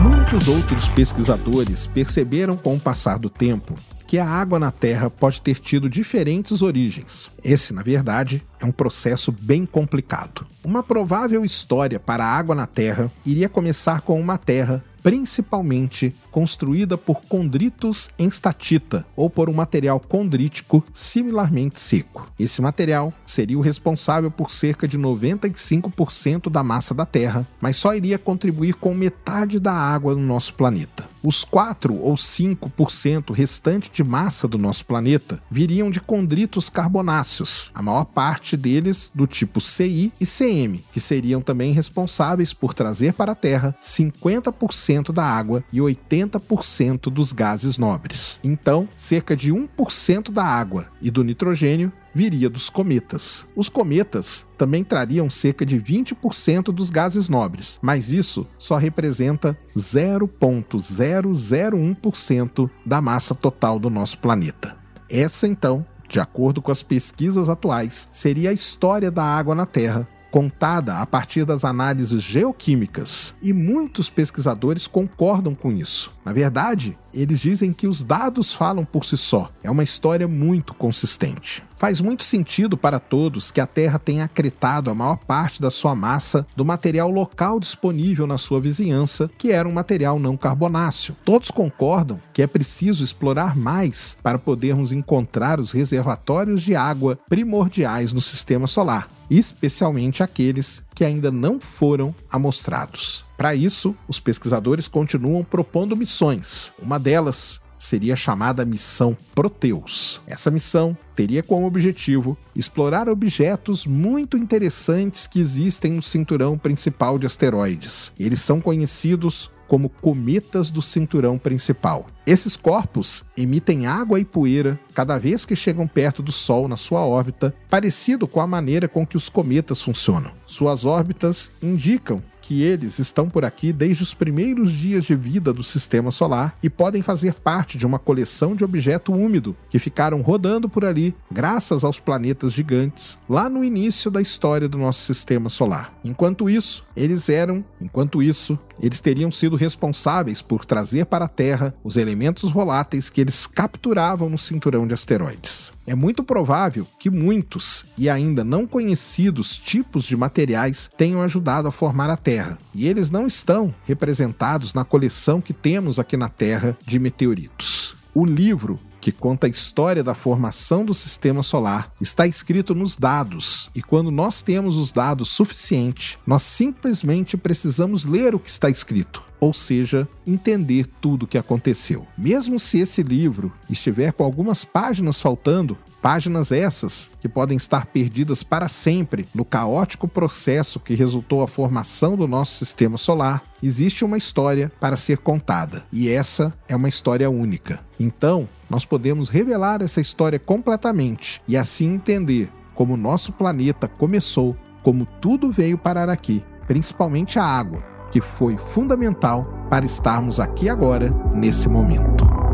Muitos 0.00 0.46
outros 0.46 0.88
pesquisadores 0.90 1.86
perceberam 1.88 2.56
com 2.56 2.76
o 2.76 2.80
passar 2.80 3.18
do 3.18 3.28
tempo 3.28 3.74
que 4.06 4.18
a 4.18 4.26
água 4.26 4.58
na 4.58 4.70
Terra 4.70 5.10
pode 5.10 5.40
ter 5.42 5.58
tido 5.58 5.90
diferentes 5.90 6.62
origens. 6.62 7.30
Esse, 7.42 7.72
na 7.74 7.82
verdade, 7.82 8.42
é 8.60 8.64
um 8.64 8.72
processo 8.72 9.32
bem 9.32 9.66
complicado. 9.66 10.46
Uma 10.64 10.82
provável 10.82 11.44
história 11.44 11.98
para 11.98 12.24
a 12.24 12.28
água 12.28 12.54
na 12.54 12.66
Terra 12.66 13.10
iria 13.24 13.48
começar 13.48 14.00
com 14.00 14.20
uma 14.20 14.38
Terra 14.38 14.82
principalmente 15.06 16.12
construída 16.32 16.98
por 16.98 17.20
condritos 17.28 18.10
em 18.18 18.28
statita 18.28 19.06
ou 19.14 19.30
por 19.30 19.48
um 19.48 19.52
material 19.52 20.00
condrítico 20.00 20.84
similarmente 20.92 21.78
seco. 21.78 22.28
Esse 22.36 22.60
material 22.60 23.14
seria 23.24 23.56
o 23.56 23.60
responsável 23.60 24.32
por 24.32 24.50
cerca 24.50 24.88
de 24.88 24.98
95% 24.98 26.50
da 26.50 26.64
massa 26.64 26.92
da 26.92 27.06
Terra, 27.06 27.46
mas 27.60 27.76
só 27.76 27.94
iria 27.94 28.18
contribuir 28.18 28.74
com 28.74 28.92
metade 28.94 29.60
da 29.60 29.72
água 29.72 30.16
no 30.16 30.22
nosso 30.22 30.54
planeta. 30.54 31.08
Os 31.22 31.44
4 31.44 31.94
ou 31.94 32.14
5% 32.14 33.32
restante 33.32 33.90
de 33.92 34.04
massa 34.04 34.46
do 34.46 34.58
nosso 34.58 34.84
planeta 34.86 35.42
viriam 35.50 35.90
de 35.90 36.00
condritos 36.00 36.68
carbonáceos, 36.68 37.70
a 37.74 37.82
maior 37.82 38.04
parte 38.04 38.56
deles 38.56 39.10
do 39.14 39.26
tipo 39.26 39.60
CI 39.60 40.12
e 40.20 40.26
CM, 40.26 40.84
que 40.92 41.00
seriam 41.00 41.40
também 41.40 41.72
responsáveis 41.72 42.52
por 42.52 42.74
trazer 42.74 43.12
para 43.12 43.32
a 43.32 43.34
Terra 43.34 43.74
50% 43.82 44.95
da 45.12 45.24
água 45.24 45.64
e 45.72 45.78
80% 45.78 47.10
dos 47.10 47.32
gases 47.32 47.78
nobres. 47.78 48.38
Então, 48.42 48.88
cerca 48.96 49.36
de 49.36 49.52
1% 49.52 50.30
da 50.30 50.44
água 50.44 50.88
e 51.00 51.10
do 51.10 51.24
nitrogênio 51.24 51.92
viria 52.14 52.48
dos 52.48 52.70
cometas. 52.70 53.44
Os 53.54 53.68
cometas 53.68 54.46
também 54.56 54.82
trariam 54.82 55.28
cerca 55.28 55.66
de 55.66 55.78
20% 55.78 56.72
dos 56.72 56.88
gases 56.88 57.28
nobres, 57.28 57.78
mas 57.82 58.10
isso 58.10 58.46
só 58.58 58.76
representa 58.76 59.54
0,001% 59.76 62.70
da 62.86 63.02
massa 63.02 63.34
total 63.34 63.78
do 63.78 63.90
nosso 63.90 64.16
planeta. 64.18 64.78
Essa, 65.10 65.46
então, 65.46 65.84
de 66.08 66.18
acordo 66.18 66.62
com 66.62 66.72
as 66.72 66.82
pesquisas 66.82 67.50
atuais, 67.50 68.08
seria 68.12 68.50
a 68.50 68.54
história 68.54 69.10
da 69.10 69.24
água 69.24 69.54
na 69.54 69.66
Terra 69.66 70.08
contada 70.30 70.98
a 70.98 71.06
partir 71.06 71.44
das 71.44 71.64
análises 71.64 72.22
geoquímicas, 72.22 73.34
e 73.42 73.52
muitos 73.52 74.10
pesquisadores 74.10 74.86
concordam 74.86 75.54
com 75.54 75.72
isso. 75.72 76.12
Na 76.24 76.32
verdade, 76.32 76.98
eles 77.16 77.40
dizem 77.40 77.72
que 77.72 77.88
os 77.88 78.04
dados 78.04 78.52
falam 78.52 78.84
por 78.84 79.04
si 79.04 79.16
só. 79.16 79.50
É 79.62 79.70
uma 79.70 79.82
história 79.82 80.28
muito 80.28 80.74
consistente. 80.74 81.64
Faz 81.76 82.00
muito 82.00 82.24
sentido 82.24 82.76
para 82.76 82.98
todos 82.98 83.50
que 83.50 83.60
a 83.60 83.66
Terra 83.66 83.98
tenha 83.98 84.24
acretado 84.24 84.88
a 84.88 84.94
maior 84.94 85.16
parte 85.18 85.60
da 85.60 85.70
sua 85.70 85.94
massa 85.94 86.46
do 86.56 86.64
material 86.64 87.10
local 87.10 87.60
disponível 87.60 88.26
na 88.26 88.38
sua 88.38 88.60
vizinhança, 88.60 89.30
que 89.36 89.52
era 89.52 89.68
um 89.68 89.72
material 89.72 90.18
não 90.18 90.36
carbonáceo. 90.38 91.14
Todos 91.24 91.50
concordam 91.50 92.18
que 92.32 92.40
é 92.40 92.46
preciso 92.46 93.04
explorar 93.04 93.56
mais 93.56 94.16
para 94.22 94.38
podermos 94.38 94.90
encontrar 94.90 95.60
os 95.60 95.72
reservatórios 95.72 96.62
de 96.62 96.74
água 96.74 97.18
primordiais 97.28 98.12
no 98.12 98.22
sistema 98.22 98.66
solar, 98.66 99.08
especialmente 99.28 100.22
aqueles 100.22 100.82
que 100.94 101.04
ainda 101.04 101.30
não 101.30 101.60
foram 101.60 102.14
amostrados. 102.30 103.25
Para 103.36 103.54
isso, 103.54 103.94
os 104.08 104.18
pesquisadores 104.18 104.88
continuam 104.88 105.44
propondo 105.44 105.96
missões. 105.96 106.72
Uma 106.80 106.98
delas 106.98 107.60
seria 107.78 108.16
chamada 108.16 108.64
Missão 108.64 109.16
Proteus. 109.34 110.20
Essa 110.26 110.50
missão 110.50 110.96
teria 111.14 111.42
como 111.42 111.66
objetivo 111.66 112.36
explorar 112.54 113.08
objetos 113.08 113.86
muito 113.86 114.36
interessantes 114.36 115.26
que 115.26 115.38
existem 115.38 115.92
no 115.92 116.02
cinturão 116.02 116.56
principal 116.56 117.18
de 117.18 117.26
asteroides. 117.26 118.12
Eles 118.18 118.40
são 118.40 118.60
conhecidos 118.60 119.50
como 119.68 119.88
cometas 119.88 120.70
do 120.70 120.80
cinturão 120.80 121.38
principal. 121.38 122.06
Esses 122.26 122.56
corpos 122.56 123.24
emitem 123.36 123.86
água 123.86 124.20
e 124.20 124.24
poeira 124.24 124.78
cada 124.94 125.18
vez 125.18 125.44
que 125.44 125.56
chegam 125.56 125.86
perto 125.88 126.22
do 126.22 126.32
Sol 126.32 126.68
na 126.68 126.76
sua 126.76 127.04
órbita, 127.04 127.54
parecido 127.68 128.26
com 128.26 128.40
a 128.40 128.46
maneira 128.46 128.88
com 128.88 129.06
que 129.06 129.16
os 129.16 129.28
cometas 129.28 129.82
funcionam. 129.82 130.30
Suas 130.46 130.84
órbitas 130.84 131.50
indicam 131.60 132.22
que 132.46 132.62
eles 132.62 133.00
estão 133.00 133.28
por 133.28 133.44
aqui 133.44 133.72
desde 133.72 134.04
os 134.04 134.14
primeiros 134.14 134.70
dias 134.70 135.04
de 135.04 135.16
vida 135.16 135.52
do 135.52 135.64
sistema 135.64 136.12
solar 136.12 136.56
e 136.62 136.70
podem 136.70 137.02
fazer 137.02 137.34
parte 137.34 137.76
de 137.76 137.84
uma 137.84 137.98
coleção 137.98 138.54
de 138.54 138.64
objeto 138.64 139.12
úmido 139.12 139.56
que 139.68 139.80
ficaram 139.80 140.20
rodando 140.20 140.68
por 140.68 140.84
ali 140.84 141.12
graças 141.28 141.82
aos 141.82 141.98
planetas 141.98 142.52
gigantes 142.52 143.18
lá 143.28 143.50
no 143.50 143.64
início 143.64 144.12
da 144.12 144.22
história 144.22 144.68
do 144.68 144.78
nosso 144.78 145.00
sistema 145.00 145.50
solar. 145.50 145.92
Enquanto 146.04 146.48
isso, 146.48 146.86
eles 146.96 147.28
eram, 147.28 147.64
enquanto 147.80 148.22
isso, 148.22 148.56
eles 148.80 149.00
teriam 149.00 149.30
sido 149.30 149.56
responsáveis 149.56 150.42
por 150.42 150.64
trazer 150.64 151.06
para 151.06 151.24
a 151.24 151.28
Terra 151.28 151.74
os 151.82 151.96
elementos 151.96 152.50
voláteis 152.50 153.10
que 153.10 153.20
eles 153.20 153.46
capturavam 153.46 154.28
no 154.28 154.38
cinturão 154.38 154.86
de 154.86 154.94
asteroides. 154.94 155.72
É 155.86 155.94
muito 155.94 156.24
provável 156.24 156.86
que 156.98 157.08
muitos 157.08 157.86
e 157.96 158.10
ainda 158.10 158.42
não 158.42 158.66
conhecidos 158.66 159.56
tipos 159.56 160.04
de 160.04 160.16
materiais 160.16 160.90
tenham 160.96 161.22
ajudado 161.22 161.68
a 161.68 161.70
formar 161.70 162.10
a 162.10 162.16
Terra, 162.16 162.58
e 162.74 162.86
eles 162.86 163.10
não 163.10 163.26
estão 163.26 163.74
representados 163.84 164.74
na 164.74 164.84
coleção 164.84 165.40
que 165.40 165.52
temos 165.52 165.98
aqui 165.98 166.16
na 166.16 166.28
Terra 166.28 166.76
de 166.84 166.98
meteoritos. 166.98 167.94
O 168.12 168.24
livro 168.24 168.80
que 169.06 169.12
conta 169.12 169.46
a 169.46 169.50
história 169.50 170.02
da 170.02 170.16
formação 170.16 170.84
do 170.84 170.92
sistema 170.92 171.40
solar, 171.40 171.92
está 172.00 172.26
escrito 172.26 172.74
nos 172.74 172.96
dados. 172.96 173.70
E 173.72 173.80
quando 173.80 174.10
nós 174.10 174.42
temos 174.42 174.76
os 174.76 174.90
dados 174.90 175.28
suficientes, 175.28 176.18
nós 176.26 176.42
simplesmente 176.42 177.36
precisamos 177.36 178.04
ler 178.04 178.34
o 178.34 178.40
que 178.40 178.50
está 178.50 178.68
escrito 178.68 179.22
ou 179.38 179.52
seja, 179.52 180.08
entender 180.26 180.86
tudo 181.00 181.24
o 181.24 181.26
que 181.26 181.36
aconteceu. 181.36 182.06
Mesmo 182.16 182.58
se 182.58 182.78
esse 182.78 183.02
livro 183.02 183.52
estiver 183.68 184.10
com 184.12 184.24
algumas 184.24 184.64
páginas 184.64 185.20
faltando, 185.20 185.76
páginas 186.06 186.52
essas 186.52 187.10
que 187.20 187.28
podem 187.28 187.56
estar 187.56 187.86
perdidas 187.86 188.44
para 188.44 188.68
sempre 188.68 189.26
no 189.34 189.44
caótico 189.44 190.06
processo 190.06 190.78
que 190.78 190.94
resultou 190.94 191.42
a 191.42 191.48
formação 191.48 192.16
do 192.16 192.28
nosso 192.28 192.64
sistema 192.64 192.96
solar, 192.96 193.42
existe 193.60 194.04
uma 194.04 194.16
história 194.16 194.70
para 194.78 194.96
ser 194.96 195.18
contada, 195.18 195.82
e 195.92 196.08
essa 196.08 196.54
é 196.68 196.76
uma 196.76 196.88
história 196.88 197.28
única. 197.28 197.80
Então, 197.98 198.48
nós 198.70 198.84
podemos 198.84 199.28
revelar 199.28 199.82
essa 199.82 200.00
história 200.00 200.38
completamente 200.38 201.40
e 201.48 201.56
assim 201.56 201.94
entender 201.94 202.52
como 202.72 202.96
nosso 202.96 203.32
planeta 203.32 203.88
começou, 203.88 204.56
como 204.84 205.08
tudo 205.20 205.50
veio 205.50 205.76
parar 205.76 206.08
aqui, 206.08 206.40
principalmente 206.68 207.36
a 207.36 207.44
água, 207.44 207.82
que 208.12 208.20
foi 208.20 208.56
fundamental 208.56 209.66
para 209.68 209.84
estarmos 209.84 210.38
aqui 210.38 210.68
agora, 210.68 211.10
nesse 211.34 211.68
momento. 211.68 212.45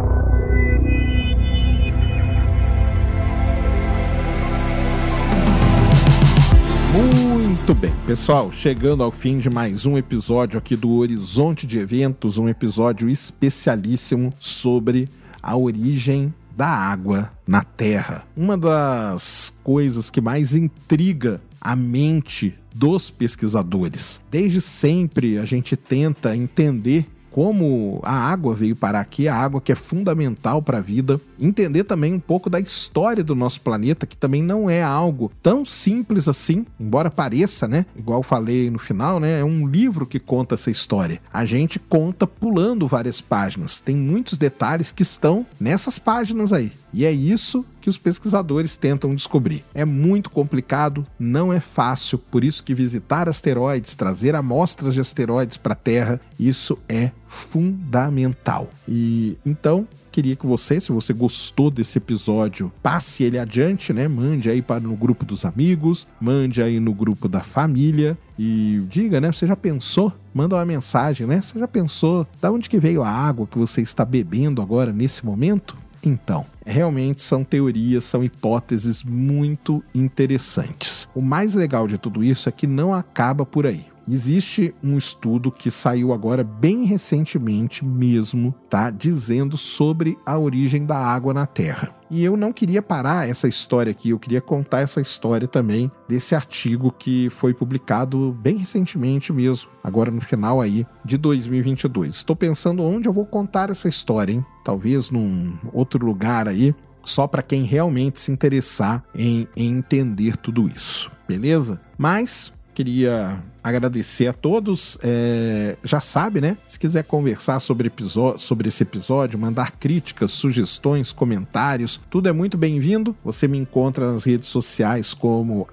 Muito 6.92 7.72
bem, 7.72 7.94
pessoal, 8.06 8.52
chegando 8.52 9.02
ao 9.02 9.10
fim 9.10 9.36
de 9.36 9.48
mais 9.48 9.86
um 9.86 9.96
episódio 9.96 10.58
aqui 10.58 10.76
do 10.76 10.90
Horizonte 10.90 11.66
de 11.66 11.78
Eventos, 11.78 12.36
um 12.36 12.50
episódio 12.50 13.08
especialíssimo 13.08 14.30
sobre 14.38 15.08
a 15.42 15.56
origem 15.56 16.34
da 16.54 16.66
água 16.68 17.32
na 17.46 17.64
Terra. 17.64 18.26
Uma 18.36 18.58
das 18.58 19.54
coisas 19.64 20.10
que 20.10 20.20
mais 20.20 20.54
intriga 20.54 21.40
a 21.58 21.74
mente 21.74 22.54
dos 22.74 23.08
pesquisadores. 23.08 24.20
Desde 24.30 24.60
sempre 24.60 25.38
a 25.38 25.46
gente 25.46 25.78
tenta 25.78 26.36
entender 26.36 27.06
como 27.32 27.98
a 28.02 28.14
água 28.14 28.54
veio 28.54 28.76
parar 28.76 29.00
aqui, 29.00 29.26
a 29.26 29.34
água 29.34 29.60
que 29.60 29.72
é 29.72 29.74
fundamental 29.74 30.62
para 30.62 30.78
a 30.78 30.82
vida. 30.82 31.20
Entender 31.40 31.84
também 31.84 32.12
um 32.12 32.20
pouco 32.20 32.48
da 32.48 32.60
história 32.60 33.24
do 33.24 33.34
nosso 33.34 33.60
planeta, 33.60 34.06
que 34.06 34.16
também 34.16 34.42
não 34.42 34.68
é 34.68 34.82
algo 34.82 35.32
tão 35.42 35.64
simples 35.64 36.28
assim, 36.28 36.66
embora 36.78 37.10
pareça, 37.10 37.66
né? 37.66 37.86
Igual 37.96 38.22
falei 38.22 38.70
no 38.70 38.78
final, 38.78 39.18
né? 39.18 39.40
É 39.40 39.44
um 39.44 39.66
livro 39.66 40.06
que 40.06 40.20
conta 40.20 40.54
essa 40.54 40.70
história. 40.70 41.20
A 41.32 41.44
gente 41.44 41.78
conta 41.78 42.26
pulando 42.26 42.86
várias 42.86 43.20
páginas. 43.20 43.80
Tem 43.80 43.96
muitos 43.96 44.36
detalhes 44.36 44.92
que 44.92 45.02
estão 45.02 45.46
nessas 45.58 45.98
páginas 45.98 46.52
aí. 46.52 46.72
E 46.92 47.04
é 47.04 47.12
isso 47.12 47.64
que 47.80 47.88
os 47.88 47.98
pesquisadores 47.98 48.76
tentam 48.76 49.14
descobrir. 49.14 49.64
É 49.74 49.84
muito 49.84 50.30
complicado, 50.30 51.06
não 51.18 51.52
é 51.52 51.58
fácil, 51.60 52.18
por 52.18 52.44
isso 52.44 52.62
que 52.62 52.74
visitar 52.74 53.28
asteroides, 53.28 53.94
trazer 53.94 54.34
amostras 54.34 54.94
de 54.94 55.00
asteroides 55.00 55.56
para 55.56 55.72
a 55.72 55.76
Terra, 55.76 56.20
isso 56.38 56.78
é 56.88 57.10
fundamental. 57.26 58.70
E 58.86 59.36
então 59.44 59.86
queria 60.12 60.36
que 60.36 60.46
você, 60.46 60.78
se 60.78 60.92
você 60.92 61.12
gostou 61.14 61.70
desse 61.70 61.96
episódio, 61.96 62.70
passe 62.82 63.24
ele 63.24 63.38
adiante, 63.38 63.92
né? 63.94 64.06
Mande 64.06 64.50
aí 64.50 64.60
para 64.60 64.78
no 64.78 64.94
grupo 64.94 65.24
dos 65.24 65.44
amigos, 65.46 66.06
mande 66.20 66.62
aí 66.62 66.78
no 66.78 66.92
grupo 66.92 67.26
da 67.28 67.40
família 67.40 68.16
e 68.38 68.82
diga, 68.88 69.20
né? 69.20 69.32
Você 69.32 69.46
já 69.46 69.56
pensou? 69.56 70.12
Manda 70.34 70.56
uma 70.56 70.64
mensagem, 70.66 71.26
né? 71.26 71.40
Você 71.40 71.58
já 71.58 71.66
pensou 71.66 72.26
da 72.40 72.52
onde 72.52 72.68
que 72.68 72.78
veio 72.78 73.02
a 73.02 73.08
água 73.08 73.46
que 73.46 73.58
você 73.58 73.80
está 73.80 74.04
bebendo 74.04 74.60
agora 74.60 74.92
nesse 74.92 75.24
momento? 75.24 75.81
Então, 76.04 76.44
realmente 76.66 77.22
são 77.22 77.44
teorias, 77.44 78.04
são 78.04 78.24
hipóteses 78.24 79.04
muito 79.04 79.82
interessantes. 79.94 81.08
O 81.14 81.20
mais 81.20 81.54
legal 81.54 81.86
de 81.86 81.96
tudo 81.96 82.24
isso 82.24 82.48
é 82.48 82.52
que 82.52 82.66
não 82.66 82.92
acaba 82.92 83.46
por 83.46 83.66
aí. 83.66 83.86
Existe 84.08 84.74
um 84.82 84.98
estudo 84.98 85.52
que 85.52 85.70
saiu 85.70 86.12
agora 86.12 86.42
bem 86.42 86.84
recentemente 86.84 87.84
mesmo, 87.84 88.52
tá, 88.68 88.90
dizendo 88.90 89.56
sobre 89.56 90.18
a 90.26 90.36
origem 90.36 90.84
da 90.84 90.96
água 90.96 91.32
na 91.32 91.46
Terra. 91.46 91.94
E 92.12 92.22
eu 92.22 92.36
não 92.36 92.52
queria 92.52 92.82
parar 92.82 93.26
essa 93.26 93.48
história 93.48 93.90
aqui, 93.90 94.10
eu 94.10 94.18
queria 94.18 94.42
contar 94.42 94.80
essa 94.80 95.00
história 95.00 95.48
também 95.48 95.90
desse 96.06 96.34
artigo 96.34 96.92
que 96.92 97.30
foi 97.30 97.54
publicado 97.54 98.36
bem 98.38 98.58
recentemente 98.58 99.32
mesmo, 99.32 99.70
agora 99.82 100.10
no 100.10 100.20
final 100.20 100.60
aí 100.60 100.86
de 101.02 101.16
2022. 101.16 102.16
Estou 102.16 102.36
pensando 102.36 102.82
onde 102.82 103.08
eu 103.08 103.14
vou 103.14 103.24
contar 103.24 103.70
essa 103.70 103.88
história, 103.88 104.30
hein? 104.30 104.44
Talvez 104.62 105.10
num 105.10 105.54
outro 105.72 106.04
lugar 106.04 106.46
aí, 106.46 106.74
só 107.02 107.26
para 107.26 107.42
quem 107.42 107.62
realmente 107.62 108.20
se 108.20 108.30
interessar 108.30 109.02
em, 109.14 109.48
em 109.56 109.78
entender 109.78 110.36
tudo 110.36 110.68
isso, 110.68 111.10
beleza? 111.26 111.80
Mas 111.96 112.52
queria 112.74 113.42
agradecer 113.62 114.26
a 114.26 114.32
todos. 114.32 114.98
É, 115.02 115.76
já 115.84 116.00
sabe, 116.00 116.40
né? 116.40 116.56
Se 116.66 116.78
quiser 116.78 117.04
conversar 117.04 117.60
sobre, 117.60 117.92
sobre 118.38 118.68
esse 118.68 118.82
episódio, 118.82 119.38
mandar 119.38 119.72
críticas, 119.72 120.32
sugestões, 120.32 121.12
comentários, 121.12 122.00
tudo 122.10 122.28
é 122.28 122.32
muito 122.32 122.58
bem-vindo. 122.58 123.14
Você 123.24 123.46
me 123.46 123.58
encontra 123.58 124.12
nas 124.12 124.24
redes 124.24 124.48
sociais 124.48 125.14
como 125.14 125.68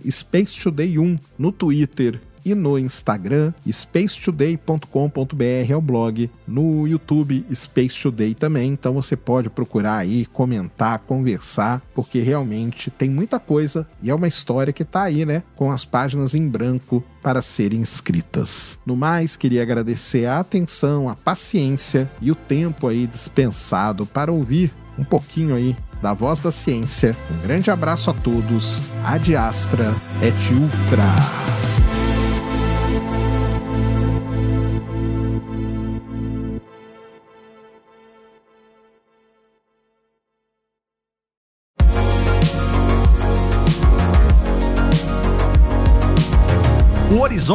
SpaceToday1 0.00 1.18
no 1.38 1.52
Twitter 1.52 2.20
e 2.46 2.54
no 2.54 2.78
Instagram, 2.78 3.52
spacetoday.com.br 3.68 5.44
é 5.68 5.76
o 5.76 5.80
blog, 5.80 6.30
no 6.46 6.86
YouTube 6.86 7.44
Space 7.52 8.00
Today 8.00 8.34
também, 8.34 8.70
então 8.70 8.94
você 8.94 9.16
pode 9.16 9.50
procurar 9.50 9.96
aí, 9.96 10.24
comentar, 10.26 11.00
conversar, 11.00 11.82
porque 11.92 12.20
realmente 12.20 12.88
tem 12.88 13.10
muita 13.10 13.40
coisa 13.40 13.84
e 14.00 14.10
é 14.10 14.14
uma 14.14 14.28
história 14.28 14.72
que 14.72 14.84
está 14.84 15.02
aí, 15.02 15.26
né, 15.26 15.42
com 15.56 15.72
as 15.72 15.84
páginas 15.84 16.36
em 16.36 16.46
branco 16.46 17.02
para 17.20 17.42
serem 17.42 17.80
escritas. 17.80 18.78
No 18.86 18.94
mais, 18.94 19.34
queria 19.34 19.62
agradecer 19.62 20.26
a 20.26 20.38
atenção, 20.38 21.08
a 21.08 21.16
paciência 21.16 22.08
e 22.22 22.30
o 22.30 22.36
tempo 22.36 22.86
aí 22.86 23.08
dispensado 23.08 24.06
para 24.06 24.30
ouvir 24.30 24.72
um 24.96 25.02
pouquinho 25.02 25.56
aí 25.56 25.76
da 26.00 26.14
Voz 26.14 26.40
da 26.40 26.52
Ciência. 26.52 27.16
Um 27.30 27.40
grande 27.40 27.70
abraço 27.70 28.10
a 28.10 28.14
todos. 28.14 28.82
Ad 29.04 29.34
Astra 29.34 29.94
et 30.22 30.52
Ultra. 30.52 31.75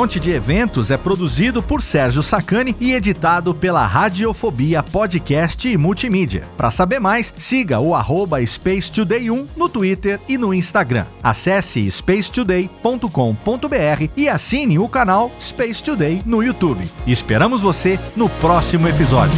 Horizonte 0.02 0.20
de 0.20 0.32
Eventos 0.32 0.90
é 0.90 0.98
produzido 0.98 1.62
por 1.62 1.80
Sérgio 1.80 2.24
Sacani 2.24 2.76
e 2.80 2.92
editado 2.92 3.54
pela 3.54 3.86
Radiofobia 3.86 4.82
Podcast 4.82 5.70
e 5.70 5.78
Multimídia. 5.78 6.42
Para 6.58 6.72
saber 6.72 7.00
mais, 7.00 7.32
siga 7.38 7.80
o 7.80 7.94
arroba 7.94 8.44
Space 8.44 8.92
Today 8.92 9.30
1 9.30 9.50
no 9.56 9.70
Twitter 9.70 10.20
e 10.28 10.40
no 10.40 10.56
Instagram. 10.56 11.06
Acesse 11.22 11.86
spacetoday.com.br 11.92 14.10
e 14.18 14.28
assine 14.28 14.80
o 14.80 14.90
canal 14.90 15.32
Space 15.40 15.84
Today 15.84 16.24
no 16.26 16.42
YouTube. 16.42 16.84
Esperamos 17.06 17.62
você 17.62 18.00
no 18.16 18.28
próximo 18.28 18.88
episódio. 18.88 19.38